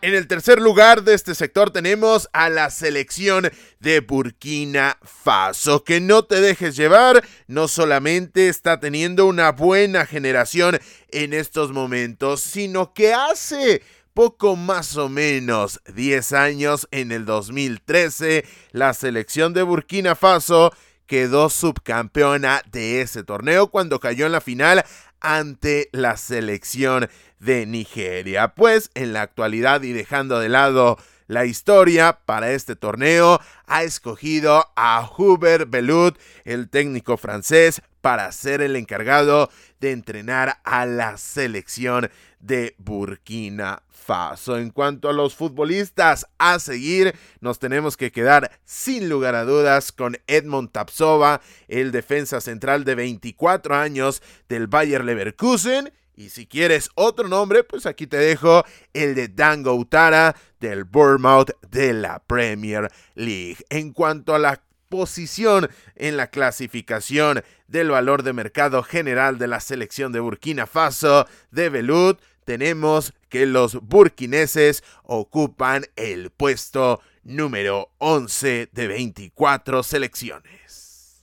En 0.03 0.13
el 0.13 0.27
tercer 0.27 0.61
lugar 0.61 1.03
de 1.03 1.13
este 1.13 1.33
sector 1.33 1.71
tenemos 1.71 2.27
a 2.33 2.49
la 2.49 2.69
selección 2.71 3.49
de 3.79 4.01
Burkina 4.01 4.97
Faso, 5.01 5.85
que 5.85 6.01
no 6.01 6.25
te 6.25 6.41
dejes 6.41 6.75
llevar, 6.75 7.23
no 7.47 7.69
solamente 7.69 8.49
está 8.49 8.81
teniendo 8.81 9.25
una 9.25 9.53
buena 9.53 10.05
generación 10.05 10.77
en 11.07 11.31
estos 11.31 11.71
momentos, 11.71 12.41
sino 12.41 12.93
que 12.93 13.13
hace 13.13 13.81
poco 14.13 14.57
más 14.57 14.97
o 14.97 15.07
menos 15.07 15.79
10 15.95 16.33
años, 16.33 16.85
en 16.91 17.13
el 17.13 17.23
2013, 17.23 18.43
la 18.73 18.93
selección 18.93 19.53
de 19.53 19.63
Burkina 19.63 20.15
Faso 20.15 20.73
quedó 21.05 21.49
subcampeona 21.49 22.61
de 22.71 22.99
ese 22.99 23.23
torneo 23.23 23.67
cuando 23.67 24.01
cayó 24.01 24.25
en 24.25 24.33
la 24.33 24.41
final 24.41 24.83
ante 25.23 25.89
la 25.91 26.17
selección 26.17 27.09
de 27.39 27.65
Nigeria. 27.65 28.49
Pues 28.49 28.91
en 28.93 29.13
la 29.13 29.23
actualidad 29.23 29.81
y 29.81 29.93
dejando 29.93 30.39
de 30.39 30.49
lado 30.49 30.99
la 31.27 31.45
historia 31.45 32.19
para 32.25 32.51
este 32.51 32.75
torneo 32.75 33.39
ha 33.65 33.83
escogido 33.83 34.71
a 34.75 35.09
Hubert 35.17 35.69
Belut, 35.69 36.17
el 36.43 36.69
técnico 36.69 37.17
francés, 37.17 37.81
para 38.01 38.31
ser 38.33 38.61
el 38.61 38.75
encargado 38.75 39.49
de 39.79 39.91
entrenar 39.91 40.59
a 40.65 40.85
la 40.85 41.17
selección 41.17 42.11
de 42.43 42.75
Burkina 42.77 43.83
Faso. 43.87 44.57
En 44.57 44.69
cuanto 44.69 45.09
a 45.09 45.13
los 45.13 45.33
futbolistas 45.33 46.27
a 46.37 46.59
seguir, 46.59 47.15
nos 47.39 47.57
tenemos 47.57 47.95
que 47.95 48.11
quedar 48.11 48.51
sin 48.65 49.07
lugar 49.07 49.33
a 49.35 49.45
dudas 49.45 49.93
con 49.93 50.17
Edmond 50.27 50.71
Tapsova, 50.71 51.41
el 51.69 51.91
defensa 51.91 52.41
central 52.41 52.83
de 52.83 52.95
24 52.95 53.75
años 53.75 54.21
del 54.49 54.67
Bayer 54.67 55.05
Leverkusen. 55.05 55.93
Y 56.15 56.29
si 56.29 56.45
quieres 56.45 56.89
otro 56.95 57.27
nombre, 57.27 57.63
pues 57.63 57.85
aquí 57.85 58.07
te 58.07 58.17
dejo 58.17 58.63
el 58.91 59.15
de 59.15 59.29
Dango 59.29 59.73
Utara 59.73 60.35
del 60.59 60.83
Bournemouth 60.83 61.51
de 61.71 61.93
la 61.93 62.19
Premier 62.19 62.91
League. 63.15 63.57
En 63.69 63.93
cuanto 63.93 64.35
a 64.35 64.39
la 64.39 64.61
posición 64.89 65.69
en 65.95 66.17
la 66.17 66.27
clasificación 66.27 67.41
del 67.67 67.89
valor 67.89 68.21
de 68.21 68.31
mercado 68.31 68.83
general 68.83 69.39
de 69.39 69.47
la 69.47 69.59
selección 69.59 70.11
de 70.11 70.19
Burkina 70.19 70.67
Faso 70.67 71.25
de 71.49 71.69
Belut, 71.69 72.21
tenemos 72.45 73.13
que 73.29 73.45
los 73.45 73.81
burkineses 73.81 74.83
ocupan 75.03 75.85
el 75.95 76.29
puesto 76.29 77.01
número 77.23 77.91
11 77.99 78.69
de 78.71 78.87
24 78.87 79.83
selecciones. 79.83 81.19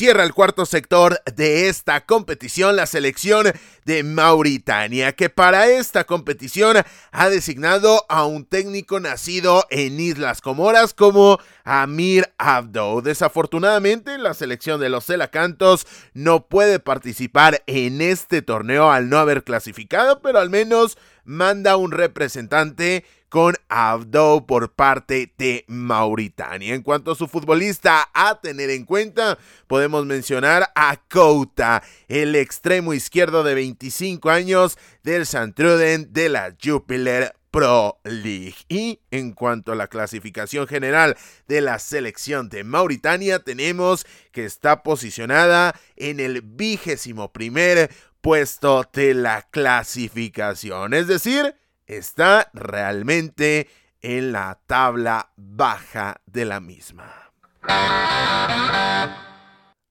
Cierra 0.00 0.24
el 0.24 0.32
cuarto 0.32 0.64
sector 0.64 1.20
de 1.36 1.68
esta 1.68 2.06
competición 2.06 2.74
la 2.74 2.86
selección 2.86 3.52
de 3.84 4.02
Mauritania, 4.02 5.12
que 5.12 5.28
para 5.28 5.68
esta 5.68 6.04
competición 6.04 6.78
ha 7.12 7.28
designado 7.28 8.06
a 8.08 8.24
un 8.24 8.46
técnico 8.46 8.98
nacido 8.98 9.66
en 9.68 10.00
Islas 10.00 10.40
Comoras 10.40 10.94
como 10.94 11.38
Amir 11.64 12.32
Abdo. 12.38 13.02
Desafortunadamente, 13.02 14.16
la 14.16 14.32
selección 14.32 14.80
de 14.80 14.88
los 14.88 15.04
Celacantos 15.04 15.86
no 16.14 16.46
puede 16.46 16.78
participar 16.78 17.62
en 17.66 18.00
este 18.00 18.40
torneo 18.40 18.90
al 18.90 19.10
no 19.10 19.18
haber 19.18 19.44
clasificado, 19.44 20.22
pero 20.22 20.38
al 20.38 20.48
menos 20.48 20.96
manda 21.24 21.76
un 21.76 21.92
representante 21.92 23.04
con 23.30 23.54
Abdo 23.68 24.44
por 24.44 24.72
parte 24.72 25.32
de 25.38 25.64
Mauritania. 25.68 26.74
En 26.74 26.82
cuanto 26.82 27.12
a 27.12 27.14
su 27.14 27.28
futbolista 27.28 28.10
a 28.12 28.40
tener 28.40 28.68
en 28.70 28.84
cuenta, 28.84 29.38
podemos 29.68 30.04
mencionar 30.04 30.70
a 30.74 30.96
Kouta, 31.08 31.82
el 32.08 32.34
extremo 32.34 32.92
izquierdo 32.92 33.44
de 33.44 33.54
25 33.54 34.28
años 34.28 34.76
del 35.04 35.24
Santruden 35.24 36.12
de 36.12 36.28
la 36.28 36.54
Jupiler 36.62 37.34
Pro 37.52 38.00
League. 38.02 38.56
Y 38.68 39.00
en 39.12 39.32
cuanto 39.32 39.72
a 39.72 39.76
la 39.76 39.86
clasificación 39.86 40.66
general 40.66 41.16
de 41.46 41.60
la 41.60 41.78
selección 41.78 42.48
de 42.48 42.64
Mauritania, 42.64 43.38
tenemos 43.38 44.06
que 44.32 44.44
está 44.44 44.82
posicionada 44.82 45.78
en 45.94 46.18
el 46.18 46.42
vigésimo 46.42 47.32
primer 47.32 47.90
puesto 48.20 48.88
de 48.92 49.14
la 49.14 49.46
clasificación. 49.50 50.94
Es 50.94 51.06
decir, 51.06 51.54
está 51.96 52.50
realmente 52.52 53.68
en 54.02 54.32
la 54.32 54.60
tabla 54.66 55.32
baja 55.36 56.20
de 56.26 56.44
la 56.44 56.60
misma. 56.60 57.32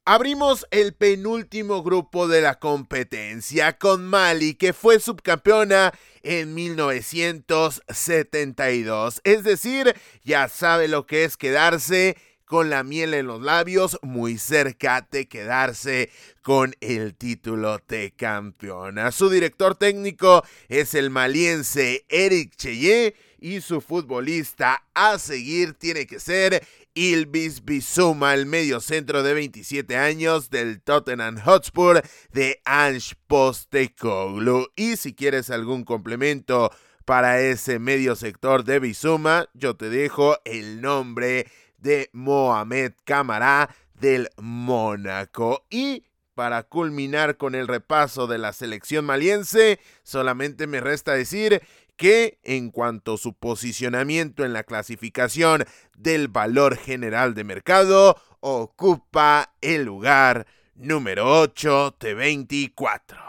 Abrimos 0.06 0.68
el 0.72 0.94
penúltimo 0.96 1.84
grupo 1.84 2.28
de 2.28 2.42
la 2.42 2.56
competencia 2.56 3.78
con 3.78 4.08
Mali, 4.08 4.56
que 4.56 4.74
fue 4.74 5.00
subcampeona 5.00 5.94
en 6.24 6.56
1972. 6.56 9.22
Es 9.24 9.44
decir, 9.44 9.96
ya 10.24 10.50
sabe 10.50 10.88
lo 10.88 11.06
que 11.06 11.26
es 11.26 11.38
quedarse 11.38 12.18
con 12.50 12.72
la 12.72 12.84
miel 12.84 13.14
en 13.14 13.28
los 13.28 13.44
labios, 13.44 14.00
muy 14.02 14.40
cerca 14.40 15.08
de 15.12 15.28
quedarse 15.28 16.10
con 16.42 16.74
el 16.82 17.14
título 17.14 17.80
de 17.88 18.12
campeona. 18.16 19.12
Su 19.12 19.30
director 19.30 19.76
técnico 19.76 20.44
es 20.68 20.96
el 20.96 21.12
maliense 21.12 22.08
Eric 22.10 22.56
Cheye 22.56 23.14
y 23.40 23.62
su 23.62 23.82
futbolista 23.82 24.84
a 24.96 25.20
seguir 25.20 25.76
tiene 25.76 26.08
que 26.08 26.20
ser 26.20 26.66
Ilvis 26.96 27.64
Bisuma, 27.66 28.34
el 28.34 28.48
medio 28.48 28.82
centro 28.82 29.22
de 29.22 29.36
27 29.36 29.96
años 29.96 30.50
del 30.50 30.82
Tottenham 30.82 31.40
Hotspur 31.40 32.02
de 32.34 32.62
Ange 32.66 33.14
Postecoglou. 33.28 34.66
Y 34.76 34.98
si 34.98 35.14
quieres 35.14 35.52
algún 35.52 35.84
complemento 35.84 36.72
para 37.06 37.42
ese 37.42 37.78
medio 37.78 38.16
sector 38.16 38.64
de 38.64 38.80
Bisuma, 38.80 39.50
yo 39.54 39.76
te 39.76 39.90
dejo 39.90 40.38
el 40.46 40.82
nombre 40.82 41.46
de 41.82 42.10
Mohamed 42.14 42.94
Camará 43.04 43.74
del 44.00 44.30
Mónaco. 44.38 45.66
Y 45.70 46.04
para 46.36 46.64
culminar 46.64 47.38
con 47.38 47.54
el 47.54 47.68
repaso 47.68 48.28
de 48.28 48.38
la 48.38 48.54
selección 48.54 49.06
maliense, 49.06 49.80
solamente 50.04 50.68
me 50.68 50.80
resta 50.80 51.14
decir 51.14 51.62
que 51.98 52.40
en 52.44 52.72
cuanto 52.72 53.16
a 53.16 53.18
su 53.18 53.34
posicionamiento 53.34 54.46
en 54.46 54.54
la 54.54 54.64
clasificación 54.64 55.66
del 55.98 56.30
valor 56.30 56.78
general 56.78 57.34
de 57.34 57.44
mercado, 57.44 58.16
ocupa 58.40 59.54
el 59.60 59.84
lugar 59.84 60.48
número 60.76 61.42
8 61.42 61.98
de 62.00 62.14
24. 62.14 63.20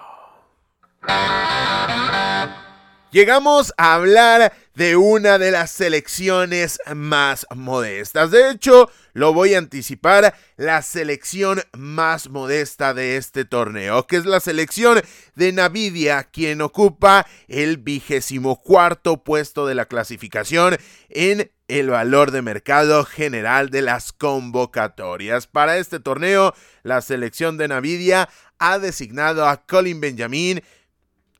Llegamos 3.10 3.74
a 3.76 3.94
hablar 3.94 4.52
de 4.76 4.94
una 4.94 5.38
de 5.38 5.50
las 5.50 5.72
selecciones 5.72 6.78
más 6.94 7.44
modestas. 7.52 8.30
De 8.30 8.50
hecho, 8.50 8.88
lo 9.14 9.34
voy 9.34 9.54
a 9.54 9.58
anticipar, 9.58 10.32
la 10.56 10.80
selección 10.82 11.60
más 11.76 12.28
modesta 12.28 12.94
de 12.94 13.16
este 13.16 13.44
torneo, 13.44 14.06
que 14.06 14.16
es 14.16 14.26
la 14.26 14.38
selección 14.38 15.02
de 15.34 15.52
Navidia, 15.52 16.22
quien 16.22 16.60
ocupa 16.60 17.26
el 17.48 17.78
vigésimo 17.78 18.62
cuarto 18.62 19.24
puesto 19.24 19.66
de 19.66 19.74
la 19.74 19.86
clasificación 19.86 20.76
en 21.08 21.50
el 21.66 21.90
valor 21.90 22.30
de 22.30 22.42
mercado 22.42 23.04
general 23.04 23.70
de 23.70 23.82
las 23.82 24.12
convocatorias. 24.12 25.48
Para 25.48 25.78
este 25.78 25.98
torneo, 25.98 26.54
la 26.84 27.00
selección 27.00 27.58
de 27.58 27.66
Navidia 27.66 28.28
ha 28.60 28.78
designado 28.78 29.48
a 29.48 29.66
Colin 29.66 30.00
Benjamin 30.00 30.62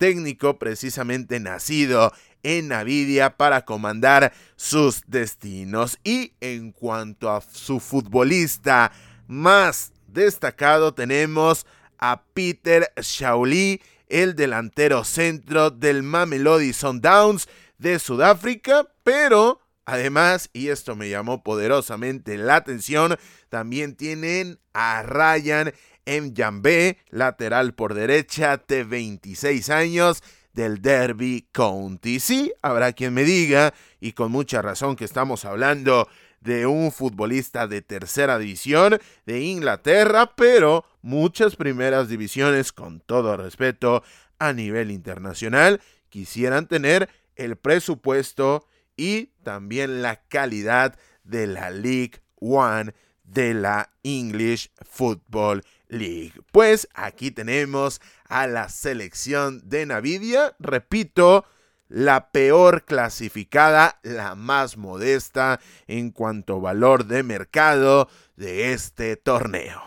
técnico 0.01 0.59
precisamente 0.59 1.41
nacido 1.41 2.11
en 2.43 2.69
Navidia 2.69 3.37
para 3.37 3.67
comandar 3.67 4.33
sus 4.57 5.03
destinos. 5.07 5.99
Y 6.03 6.33
en 6.41 6.73
cuanto 6.73 7.31
a 7.31 7.43
su 7.43 7.81
futbolista 7.81 8.93
más 9.27 9.93
destacado, 10.07 10.95
tenemos 10.95 11.67
a 11.99 12.23
Peter 12.33 12.91
Shauli, 12.99 13.83
el 14.09 14.35
delantero 14.37 15.05
centro 15.05 15.71
del 15.71 16.03
Mamelody 16.03 16.73
Sundowns 16.73 17.47
de 17.77 17.99
Sudáfrica, 17.99 18.89
pero 19.05 19.61
además, 19.85 20.49
y 20.55 20.69
esto 20.69 20.97
me 20.97 21.11
llamó 21.11 21.43
poderosamente 21.43 22.39
la 22.39 22.57
atención, 22.57 23.19
también 23.51 23.97
tienen 23.97 24.61
a 24.73 25.03
Ryan 25.03 25.75
en 26.07 26.35
Jambé, 26.35 26.99
lateral 27.09 27.75
por 27.75 27.95
derecha 27.95 28.63
de 28.67 28.85
26 28.85 29.71
años 29.71 30.23
del 30.53 30.83
Derby 30.83 31.47
County. 31.53 32.21
Sí, 32.21 32.53
habrá 32.63 32.93
quien 32.93 33.15
me 33.15 33.25
diga, 33.25 33.75
y 34.01 34.13
con 34.13 34.33
mucha 34.33 34.63
razón 34.63 34.97
que 34.97 35.05
estamos 35.05 35.45
hablando 35.45 36.09
de 36.41 36.67
un 36.67 36.91
futbolista 36.91 37.67
de 37.67 37.83
tercera 37.83 38.39
división 38.39 38.99
de 39.27 39.43
Inglaterra, 39.43 40.35
pero 40.35 40.85
muchas 41.03 41.57
primeras 41.57 42.09
divisiones, 42.09 42.73
con 42.73 43.01
todo 43.01 43.37
respeto, 43.37 44.03
a 44.39 44.53
nivel 44.53 44.91
internacional, 44.91 45.81
quisieran 46.09 46.67
tener 46.67 47.09
el 47.37 47.57
presupuesto 47.57 48.67
y 48.97 49.27
también 49.43 50.03
la 50.03 50.23
calidad 50.23 50.99
de 51.25 51.47
la 51.47 51.71
League 51.71 52.21
One 52.37 52.95
de 53.23 53.55
la 53.55 53.91
English 54.03 54.71
Football 54.83 55.63
League. 55.91 56.33
Pues 56.53 56.89
aquí 56.95 57.31
tenemos 57.31 58.01
a 58.29 58.47
la 58.47 58.69
selección 58.69 59.69
de 59.69 59.85
Navidia, 59.87 60.55
repito, 60.59 61.45
la 61.89 62.31
peor 62.31 62.85
clasificada, 62.85 63.99
la 64.03 64.35
más 64.37 64.77
modesta 64.77 65.61
en 65.89 66.11
cuanto 66.11 66.57
a 66.57 66.61
valor 66.61 67.05
de 67.07 67.23
mercado 67.23 68.09
de 68.37 68.73
este 68.73 69.17
torneo. 69.17 69.83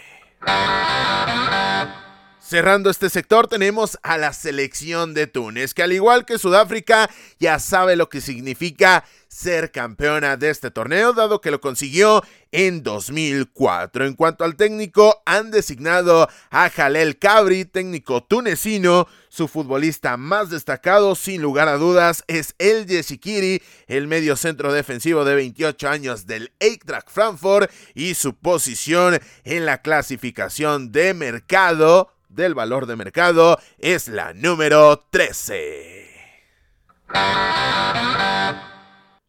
Cerrando 2.51 2.89
este 2.89 3.09
sector 3.09 3.47
tenemos 3.47 3.97
a 4.03 4.17
la 4.17 4.33
selección 4.33 5.13
de 5.13 5.25
Túnez, 5.25 5.73
que 5.73 5.83
al 5.83 5.93
igual 5.93 6.25
que 6.25 6.37
Sudáfrica 6.37 7.09
ya 7.39 7.59
sabe 7.59 7.95
lo 7.95 8.09
que 8.09 8.19
significa 8.19 9.05
ser 9.29 9.71
campeona 9.71 10.35
de 10.35 10.49
este 10.49 10.69
torneo, 10.69 11.13
dado 11.13 11.39
que 11.39 11.49
lo 11.49 11.61
consiguió 11.61 12.21
en 12.51 12.83
2004. 12.83 14.05
En 14.05 14.15
cuanto 14.15 14.43
al 14.43 14.57
técnico, 14.57 15.21
han 15.25 15.49
designado 15.49 16.27
a 16.49 16.69
Jalel 16.69 17.17
Cabri, 17.17 17.63
técnico 17.63 18.21
tunecino. 18.21 19.07
Su 19.29 19.47
futbolista 19.47 20.17
más 20.17 20.49
destacado, 20.49 21.15
sin 21.15 21.41
lugar 21.41 21.69
a 21.69 21.77
dudas, 21.77 22.25
es 22.27 22.53
el 22.57 22.85
Yesikiri, 22.85 23.63
el 23.87 24.07
medio 24.07 24.35
centro 24.35 24.73
defensivo 24.73 25.23
de 25.23 25.35
28 25.35 25.87
años 25.87 26.27
del 26.27 26.51
Eintracht 26.59 27.09
Frankfurt 27.09 27.71
y 27.95 28.15
su 28.15 28.35
posición 28.35 29.21
en 29.45 29.65
la 29.65 29.81
clasificación 29.81 30.91
de 30.91 31.13
mercado 31.13 32.09
del 32.34 32.54
valor 32.54 32.86
de 32.86 32.96
mercado 32.96 33.60
es 33.78 34.08
la 34.08 34.34
número 34.34 35.06
13. 35.10 36.10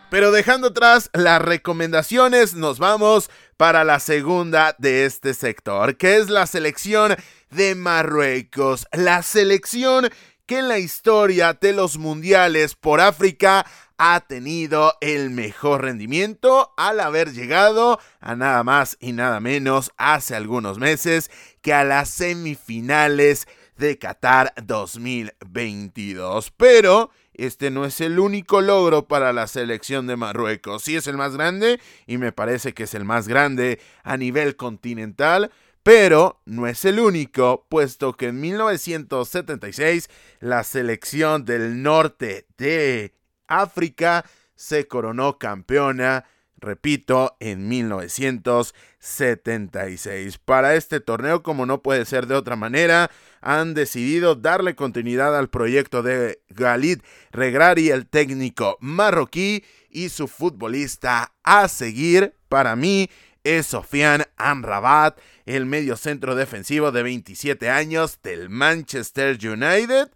Pero 0.10 0.32
dejando 0.32 0.68
atrás 0.70 1.12
las 1.14 1.42
recomendaciones, 1.42 2.56
nos 2.56 2.80
vamos 2.80 3.30
para 3.58 3.84
la 3.84 4.00
segunda 4.00 4.76
de 4.80 5.06
este 5.06 5.36
sector, 5.36 5.98
que 5.98 6.18
es 6.18 6.30
la 6.30 6.48
selección 6.48 7.16
de 7.52 7.76
Marruecos. 7.76 8.88
La 8.92 9.22
selección 9.22 10.10
que 10.48 10.60
en 10.60 10.68
la 10.68 10.80
historia 10.80 11.54
de 11.54 11.74
los 11.74 12.00
mundiales 12.00 12.74
por 12.74 13.02
África 13.02 13.68
ha 14.00 14.22
tenido 14.22 14.94
el 15.02 15.30
mejor 15.30 15.82
rendimiento 15.84 16.74
al 16.78 17.02
haber 17.02 17.34
llegado 17.34 18.00
a 18.22 18.34
nada 18.34 18.64
más 18.64 18.96
y 19.02 19.12
nada 19.12 19.42
menos 19.42 19.92
hace 19.98 20.36
algunos 20.36 20.80
meses 20.80 21.30
que 21.62 21.74
a 21.74 21.84
las 21.84 22.08
semifinales 22.10 23.46
de 23.78 23.98
Qatar 23.98 24.54
2022. 24.64 26.52
Pero 26.52 27.12
este 27.34 27.72
no 27.72 27.84
es 27.84 28.00
el 28.00 28.20
único 28.20 28.62
logro 28.62 29.06
para 29.06 29.34
la 29.34 29.48
selección 29.48 30.08
de 30.08 30.16
Marruecos. 30.16 30.84
Sí 30.84 30.96
es 30.96 31.06
el 31.08 31.18
más 31.18 31.36
grande 31.36 31.82
y 32.08 32.18
me 32.18 32.32
parece 32.32 32.74
que 32.74 32.84
es 32.84 32.94
el 32.94 33.04
más 33.04 33.28
grande 33.28 33.82
a 34.04 34.16
nivel 34.16 34.56
continental 34.56 35.52
Pero 35.84 36.40
no 36.46 36.68
es 36.68 36.86
el 36.86 37.02
único, 37.02 37.66
puesto 37.68 38.14
que 38.14 38.28
en 38.28 38.40
1976 38.40 40.10
la 40.40 40.64
selección 40.64 41.44
del 41.44 41.82
norte 41.84 42.48
de 42.58 43.19
África 43.50 44.26
se 44.56 44.88
coronó 44.88 45.38
campeona 45.38 46.26
repito, 46.60 47.36
en 47.40 47.68
1976. 47.68 50.38
Para 50.38 50.76
este 50.76 51.00
torneo, 51.00 51.42
como 51.44 51.66
no 51.66 51.82
puede 51.82 52.06
ser 52.06 52.28
de 52.28 52.36
otra 52.36 52.56
manera, 52.56 53.10
han 53.42 53.74
decidido 53.74 54.36
darle 54.36 54.76
continuidad 54.76 55.36
al 55.38 55.50
proyecto 55.50 56.04
de 56.04 56.42
Galid 56.50 57.00
Regrari, 57.32 57.90
el 57.90 58.08
técnico 58.08 58.78
marroquí, 58.80 59.66
y 59.90 60.10
su 60.10 60.28
futbolista 60.28 61.34
a 61.44 61.68
seguir, 61.68 62.36
para 62.48 62.76
mí, 62.76 63.10
es 63.44 63.66
Sofian 63.68 64.26
Amrabat, 64.38 65.20
el 65.46 65.66
medio 65.66 65.96
centro 65.98 66.36
defensivo 66.36 66.92
de 66.92 67.04
27 67.04 67.70
años 67.70 68.20
del 68.22 68.50
Manchester 68.50 69.38
United. 69.42 70.12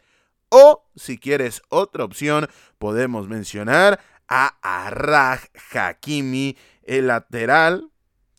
O, 0.56 0.88
si 0.96 1.18
quieres 1.18 1.64
otra 1.70 2.04
opción, 2.04 2.48
podemos 2.78 3.28
mencionar 3.28 4.00
a 4.28 4.56
Arraj 4.62 5.46
Hakimi, 5.74 6.56
el 6.84 7.08
lateral, 7.08 7.90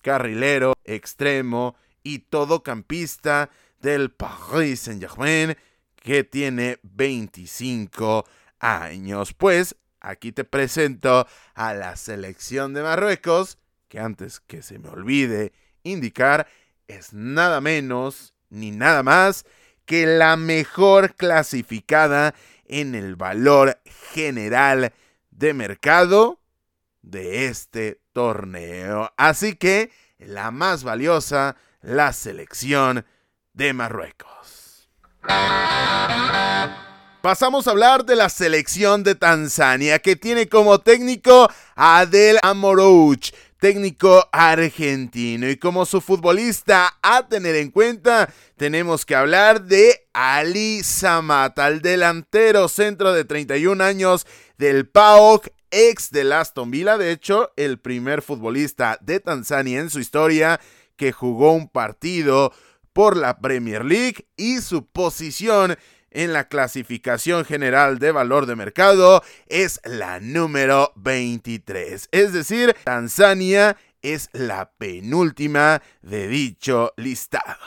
carrilero, 0.00 0.74
extremo 0.84 1.74
y 2.04 2.20
todocampista 2.20 3.50
del 3.80 4.12
Paris 4.12 4.82
Saint-Germain, 4.82 5.56
que 5.96 6.22
tiene 6.22 6.78
25 6.84 8.24
años. 8.60 9.34
Pues 9.34 9.74
aquí 9.98 10.30
te 10.30 10.44
presento 10.44 11.26
a 11.54 11.74
la 11.74 11.96
selección 11.96 12.74
de 12.74 12.84
Marruecos, 12.84 13.58
que 13.88 13.98
antes 13.98 14.38
que 14.38 14.62
se 14.62 14.78
me 14.78 14.88
olvide 14.88 15.52
indicar, 15.82 16.46
es 16.86 17.12
nada 17.12 17.60
menos 17.60 18.34
ni 18.50 18.70
nada 18.70 19.02
más 19.02 19.44
que 19.86 20.06
la 20.06 20.36
mejor 20.36 21.14
clasificada 21.14 22.34
en 22.66 22.94
el 22.94 23.16
valor 23.16 23.80
general 24.12 24.92
de 25.30 25.54
mercado 25.54 26.40
de 27.02 27.46
este 27.46 28.00
torneo. 28.12 29.12
Así 29.16 29.56
que 29.56 29.90
la 30.18 30.50
más 30.50 30.84
valiosa, 30.84 31.56
la 31.82 32.12
selección 32.12 33.04
de 33.52 33.72
Marruecos. 33.72 34.88
Pasamos 37.22 37.66
a 37.66 37.70
hablar 37.70 38.04
de 38.04 38.16
la 38.16 38.28
selección 38.28 39.02
de 39.02 39.14
Tanzania, 39.14 39.98
que 39.98 40.14
tiene 40.14 40.46
como 40.46 40.80
técnico 40.80 41.50
a 41.74 42.00
Adel 42.00 42.38
Amorouch, 42.42 43.32
técnico 43.64 44.28
argentino. 44.30 45.48
Y 45.48 45.56
como 45.56 45.86
su 45.86 46.02
futbolista 46.02 46.98
a 47.00 47.26
tener 47.26 47.56
en 47.56 47.70
cuenta, 47.70 48.28
tenemos 48.58 49.06
que 49.06 49.14
hablar 49.14 49.62
de 49.62 50.06
Ali 50.12 50.82
Samata, 50.82 51.68
el 51.68 51.80
delantero 51.80 52.68
centro 52.68 53.14
de 53.14 53.24
31 53.24 53.82
años 53.82 54.26
del 54.58 54.86
PAOK, 54.86 55.48
ex 55.70 56.10
de 56.10 56.34
Aston 56.34 56.70
Villa, 56.70 56.98
de 56.98 57.10
hecho, 57.10 57.54
el 57.56 57.78
primer 57.78 58.20
futbolista 58.20 58.98
de 59.00 59.18
Tanzania 59.20 59.80
en 59.80 59.88
su 59.88 59.98
historia 59.98 60.60
que 60.96 61.12
jugó 61.12 61.54
un 61.54 61.70
partido 61.70 62.52
por 62.92 63.16
la 63.16 63.38
Premier 63.38 63.82
League 63.82 64.26
y 64.36 64.58
su 64.58 64.84
posición 64.84 65.78
en 66.14 66.32
la 66.32 66.48
clasificación 66.48 67.44
general 67.44 67.98
de 67.98 68.12
valor 68.12 68.46
de 68.46 68.56
mercado 68.56 69.22
es 69.48 69.80
la 69.84 70.20
número 70.20 70.92
23. 70.96 72.08
Es 72.10 72.32
decir, 72.32 72.74
Tanzania 72.84 73.76
es 74.00 74.30
la 74.32 74.70
penúltima 74.78 75.82
de 76.02 76.28
dicho 76.28 76.92
listado. 76.96 77.58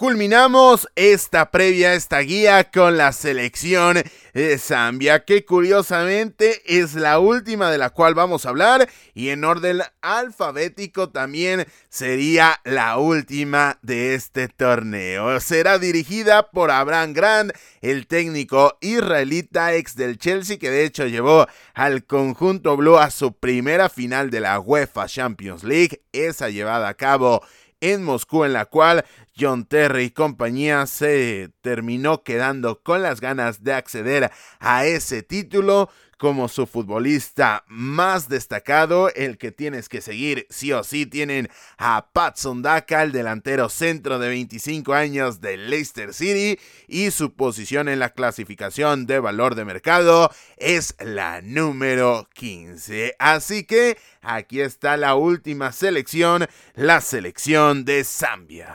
Culminamos 0.00 0.88
esta 0.96 1.50
previa, 1.50 1.92
esta 1.92 2.20
guía 2.20 2.70
con 2.70 2.96
la 2.96 3.12
selección 3.12 4.02
de 4.32 4.56
Zambia, 4.56 5.26
que 5.26 5.44
curiosamente 5.44 6.62
es 6.64 6.94
la 6.94 7.18
última 7.18 7.70
de 7.70 7.76
la 7.76 7.90
cual 7.90 8.14
vamos 8.14 8.46
a 8.46 8.48
hablar 8.48 8.88
y 9.12 9.28
en 9.28 9.44
orden 9.44 9.82
alfabético 10.00 11.10
también 11.10 11.66
sería 11.90 12.62
la 12.64 12.96
última 12.96 13.78
de 13.82 14.14
este 14.14 14.48
torneo. 14.48 15.38
Será 15.38 15.78
dirigida 15.78 16.50
por 16.50 16.70
Abraham 16.70 17.12
Grant, 17.12 17.52
el 17.82 18.06
técnico 18.06 18.78
israelita 18.80 19.74
ex 19.74 19.96
del 19.96 20.16
Chelsea 20.16 20.58
que 20.58 20.70
de 20.70 20.86
hecho 20.86 21.08
llevó 21.08 21.46
al 21.74 22.04
conjunto 22.06 22.74
blue 22.78 22.96
a 22.96 23.10
su 23.10 23.34
primera 23.34 23.90
final 23.90 24.30
de 24.30 24.40
la 24.40 24.60
UEFA 24.60 25.08
Champions 25.08 25.62
League, 25.62 26.00
esa 26.12 26.48
llevada 26.48 26.88
a 26.88 26.94
cabo 26.94 27.42
en 27.80 28.04
Moscú, 28.04 28.44
en 28.44 28.52
la 28.52 28.66
cual 28.66 29.04
John 29.38 29.64
Terry 29.64 30.04
y 30.04 30.10
compañía 30.10 30.86
se 30.86 31.50
terminó 31.62 32.22
quedando 32.22 32.82
con 32.82 33.02
las 33.02 33.20
ganas 33.20 33.64
de 33.64 33.72
acceder 33.72 34.30
a 34.58 34.84
ese 34.84 35.22
título 35.22 35.90
como 36.20 36.48
su 36.48 36.66
futbolista 36.66 37.64
más 37.66 38.28
destacado, 38.28 39.08
el 39.14 39.38
que 39.38 39.52
tienes 39.52 39.88
que 39.88 40.02
seguir 40.02 40.46
sí 40.50 40.70
o 40.70 40.84
sí. 40.84 41.06
Tienen 41.06 41.48
a 41.78 42.10
Patson 42.12 42.60
Daka, 42.60 43.02
el 43.02 43.10
delantero 43.10 43.70
centro 43.70 44.18
de 44.18 44.28
25 44.28 44.92
años 44.92 45.40
de 45.40 45.56
Leicester 45.56 46.12
City, 46.12 46.60
y 46.86 47.10
su 47.10 47.32
posición 47.32 47.88
en 47.88 48.00
la 48.00 48.10
clasificación 48.10 49.06
de 49.06 49.18
valor 49.18 49.54
de 49.54 49.64
mercado 49.64 50.30
es 50.58 50.94
la 51.00 51.40
número 51.40 52.28
15. 52.34 53.16
Así 53.18 53.64
que 53.64 53.96
aquí 54.20 54.60
está 54.60 54.98
la 54.98 55.14
última 55.14 55.72
selección, 55.72 56.46
la 56.74 57.00
selección 57.00 57.86
de 57.86 58.04
Zambia. 58.04 58.68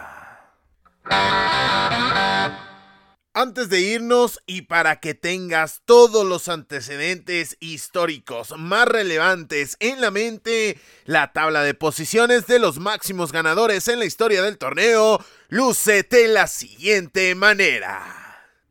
Antes 3.38 3.68
de 3.68 3.82
irnos 3.82 4.40
y 4.46 4.62
para 4.62 5.02
que 5.02 5.14
tengas 5.14 5.82
todos 5.84 6.26
los 6.26 6.48
antecedentes 6.48 7.58
históricos 7.60 8.54
más 8.58 8.88
relevantes 8.88 9.76
en 9.82 10.00
la 10.00 10.10
mente, 10.10 10.80
la 11.04 11.34
tabla 11.34 11.62
de 11.62 11.74
posiciones 11.74 12.48
de 12.48 12.60
los 12.60 12.80
máximos 12.80 13.34
ganadores 13.34 13.90
en 13.90 14.00
la 14.00 14.06
historia 14.06 14.42
del 14.42 14.58
torneo 14.58 15.20
luce 15.50 16.04
de 16.04 16.30
la 16.30 16.48
siguiente 16.48 17.36
manera. 17.36 18.26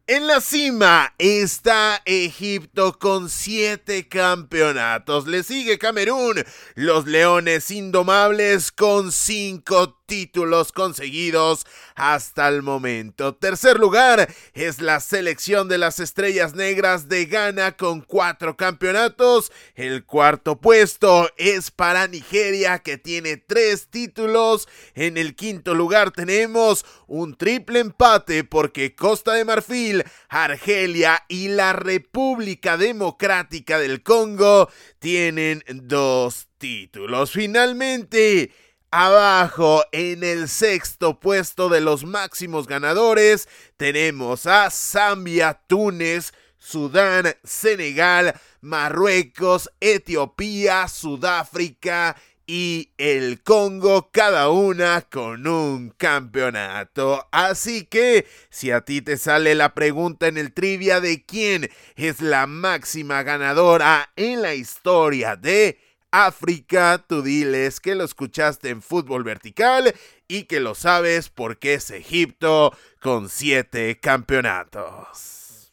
En 0.07 0.27
la 0.27 0.43
cima 0.43 1.15
está 1.17 2.03
Egipto 2.05 2.99
con 2.99 3.31
siete 3.31 4.07
campeonatos. 4.07 5.27
Le 5.27 5.43
sigue 5.43 5.79
Camerún, 5.79 6.45
los 6.75 7.07
Leones 7.07 7.71
Indomables 7.71 8.71
con 8.71 9.13
cinco 9.13 10.04
títulos 10.07 10.73
conseguidos 10.73 11.67
hasta 11.95 12.49
el 12.49 12.63
momento. 12.63 13.35
Tercer 13.35 13.79
lugar 13.79 14.33
es 14.53 14.81
la 14.81 15.01
selección 15.01 15.69
de 15.69 15.79
las 15.79 16.01
Estrellas 16.01 16.55
Negras 16.55 17.09
de 17.09 17.27
Ghana 17.27 17.77
con 17.77 18.01
cuatro 18.01 18.57
campeonatos. 18.57 19.53
El 19.75 20.05
cuarto 20.05 20.61
puesto 20.61 21.31
es 21.37 21.71
para 21.71 22.07
Nigeria 22.07 22.79
que 22.81 22.99
tiene 22.99 23.37
tres 23.37 23.89
títulos. 23.89 24.69
En 24.95 25.17
el 25.17 25.35
quinto 25.35 25.75
lugar 25.75 26.11
tenemos 26.11 26.85
un 27.07 27.37
triple 27.37 27.81
empate 27.81 28.45
porque 28.45 28.95
Costa 28.95 29.35
de 29.35 29.45
Marfil, 29.45 30.05
Argelia 30.29 31.25
y 31.29 31.49
la 31.49 31.73
República 31.73 32.77
Democrática 32.77 33.79
del 33.79 34.03
Congo 34.03 34.71
tienen 34.99 35.63
dos 35.69 36.49
títulos. 36.59 37.31
Finalmente, 37.31 38.51
Abajo, 38.97 39.83
en 39.91 40.23
el 40.23 40.49
sexto 40.49 41.19
puesto 41.19 41.69
de 41.69 41.81
los 41.81 42.05
máximos 42.05 42.69
ganadores, 42.69 43.49
tenemos 43.77 44.47
a 44.47 44.71
Zambia, 44.71 45.61
Túnez, 45.67 46.33
Sudán, 46.59 47.35
Senegal, 47.43 48.41
Marruecos, 48.61 49.69
Etiopía, 49.81 50.87
Sudáfrica 50.87 52.15
y 52.47 52.93
el 52.97 53.43
Congo, 53.43 54.13
cada 54.13 54.49
una 54.51 55.03
con 55.03 55.49
un 55.49 55.91
campeonato. 55.91 57.27
Así 57.33 57.87
que, 57.87 58.29
si 58.49 58.71
a 58.71 58.83
ti 58.83 59.03
te 59.03 59.17
sale 59.17 59.57
la 59.57 59.75
pregunta 59.75 60.29
en 60.29 60.39
el 60.39 60.53
trivia 60.53 61.01
de 61.01 61.25
quién 61.25 61.69
es 61.97 62.21
la 62.21 62.47
máxima 62.47 63.25
ganadora 63.25 64.13
en 64.15 64.41
la 64.41 64.55
historia 64.55 65.35
de 65.35 65.81
África, 66.17 67.05
tú 67.05 67.23
diles 67.23 67.81
que 67.81 67.97
lo 67.97 68.05
escuchaste 68.05 68.69
en 68.69 68.83
fútbol 68.83 69.25
vertical 69.25 69.93
y 70.29 70.45
que 70.45 70.61
lo 70.61 70.77
sabes 70.77 71.29
porque 71.29 71.75
es 71.75 71.91
Egipto 71.91 72.73
con 73.01 73.29
siete 73.29 73.99
campeonatos. 73.99 75.73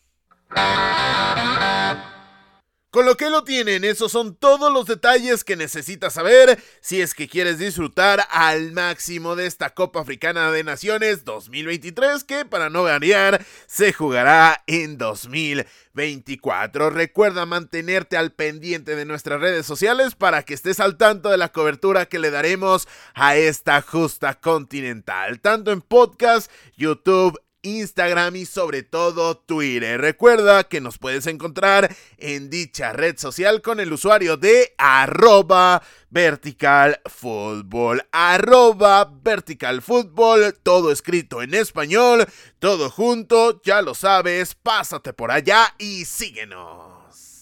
Con 2.91 3.05
lo 3.05 3.15
que 3.15 3.29
lo 3.29 3.45
tienen, 3.45 3.85
esos 3.85 4.11
son 4.11 4.35
todos 4.35 4.69
los 4.69 4.85
detalles 4.85 5.45
que 5.45 5.55
necesitas 5.55 6.11
saber 6.11 6.61
si 6.81 6.99
es 6.99 7.13
que 7.13 7.29
quieres 7.29 7.57
disfrutar 7.57 8.27
al 8.29 8.73
máximo 8.73 9.37
de 9.37 9.45
esta 9.45 9.69
Copa 9.69 10.01
Africana 10.01 10.51
de 10.51 10.65
Naciones 10.65 11.23
2023 11.23 12.25
que 12.25 12.43
para 12.43 12.69
no 12.69 12.83
variar 12.83 13.45
se 13.65 13.93
jugará 13.93 14.61
en 14.67 14.97
2024. 14.97 16.89
Recuerda 16.89 17.45
mantenerte 17.45 18.17
al 18.17 18.33
pendiente 18.33 18.97
de 18.97 19.05
nuestras 19.05 19.39
redes 19.39 19.65
sociales 19.65 20.15
para 20.15 20.43
que 20.43 20.53
estés 20.53 20.81
al 20.81 20.97
tanto 20.97 21.29
de 21.29 21.37
la 21.37 21.53
cobertura 21.53 22.07
que 22.07 22.19
le 22.19 22.29
daremos 22.29 22.89
a 23.13 23.37
esta 23.37 23.81
justa 23.81 24.33
continental, 24.33 25.39
tanto 25.39 25.71
en 25.71 25.79
podcast, 25.79 26.51
YouTube 26.75 27.39
Instagram 27.63 28.35
y 28.35 28.45
sobre 28.45 28.83
todo 28.83 29.37
Twitter. 29.37 29.99
Recuerda 29.99 30.63
que 30.63 30.81
nos 30.81 30.97
puedes 30.97 31.27
encontrar 31.27 31.95
en 32.17 32.49
dicha 32.49 32.93
red 32.93 33.17
social 33.17 33.61
con 33.61 33.79
el 33.79 33.93
usuario 33.93 34.37
de 34.37 34.73
arroba 34.77 35.81
vertical 36.09 36.99
fútbol. 37.05 38.07
Arroba 38.11 39.05
vertical 39.05 39.81
fútbol, 39.81 40.55
todo 40.63 40.91
escrito 40.91 41.41
en 41.41 41.53
español, 41.53 42.27
todo 42.59 42.89
junto, 42.89 43.61
ya 43.63 43.81
lo 43.81 43.95
sabes, 43.95 44.55
pásate 44.55 45.13
por 45.13 45.31
allá 45.31 45.75
y 45.77 46.05
síguenos. 46.05 47.40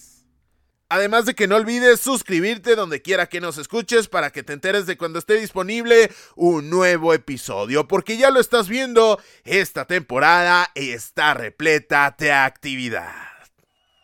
Además 0.92 1.24
de 1.24 1.36
que 1.36 1.46
no 1.46 1.54
olvides 1.54 2.00
suscribirte 2.00 2.74
donde 2.74 3.00
quiera 3.00 3.28
que 3.28 3.40
nos 3.40 3.58
escuches 3.58 4.08
para 4.08 4.30
que 4.30 4.42
te 4.42 4.54
enteres 4.54 4.86
de 4.86 4.96
cuando 4.96 5.20
esté 5.20 5.34
disponible 5.34 6.10
un 6.34 6.68
nuevo 6.68 7.14
episodio, 7.14 7.86
porque 7.86 8.16
ya 8.16 8.32
lo 8.32 8.40
estás 8.40 8.68
viendo, 8.68 9.20
esta 9.44 9.84
temporada 9.84 10.72
está 10.74 11.32
repleta 11.34 12.16
de 12.18 12.32
actividad. 12.32 13.14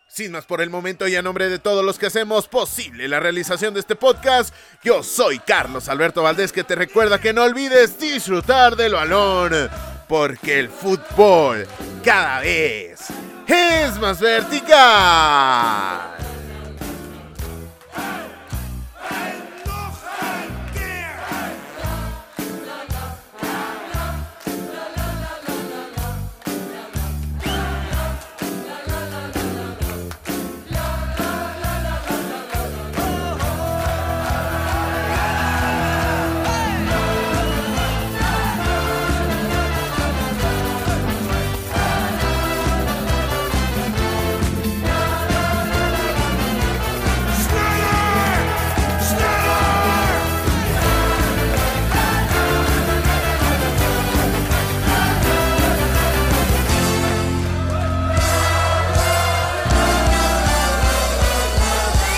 Sin 0.07 0.30
más 0.30 0.47
por 0.47 0.61
el 0.61 0.70
momento 0.70 1.09
y 1.09 1.16
a 1.16 1.22
nombre 1.22 1.49
de 1.49 1.59
todos 1.59 1.84
los 1.84 1.99
que 1.99 2.07
hacemos 2.07 2.47
posible 2.47 3.09
la 3.09 3.18
realización 3.18 3.74
de 3.74 3.80
este 3.80 3.97
podcast, 3.97 4.55
yo 4.84 5.03
soy 5.03 5.41
Carlos 5.41 5.89
Alberto 5.89 6.22
Valdés 6.22 6.53
que 6.53 6.62
te 6.62 6.76
recuerda 6.76 7.20
que 7.20 7.32
no 7.32 7.43
olvides 7.43 7.99
disfrutar 7.99 8.76
del 8.76 8.93
balón, 8.93 9.68
porque 10.09 10.61
el 10.61 10.68
fútbol 10.68 11.66
cada 12.05 12.39
vez 12.39 13.09
es 13.49 13.99
más 13.99 14.20
vertical. 14.20 16.15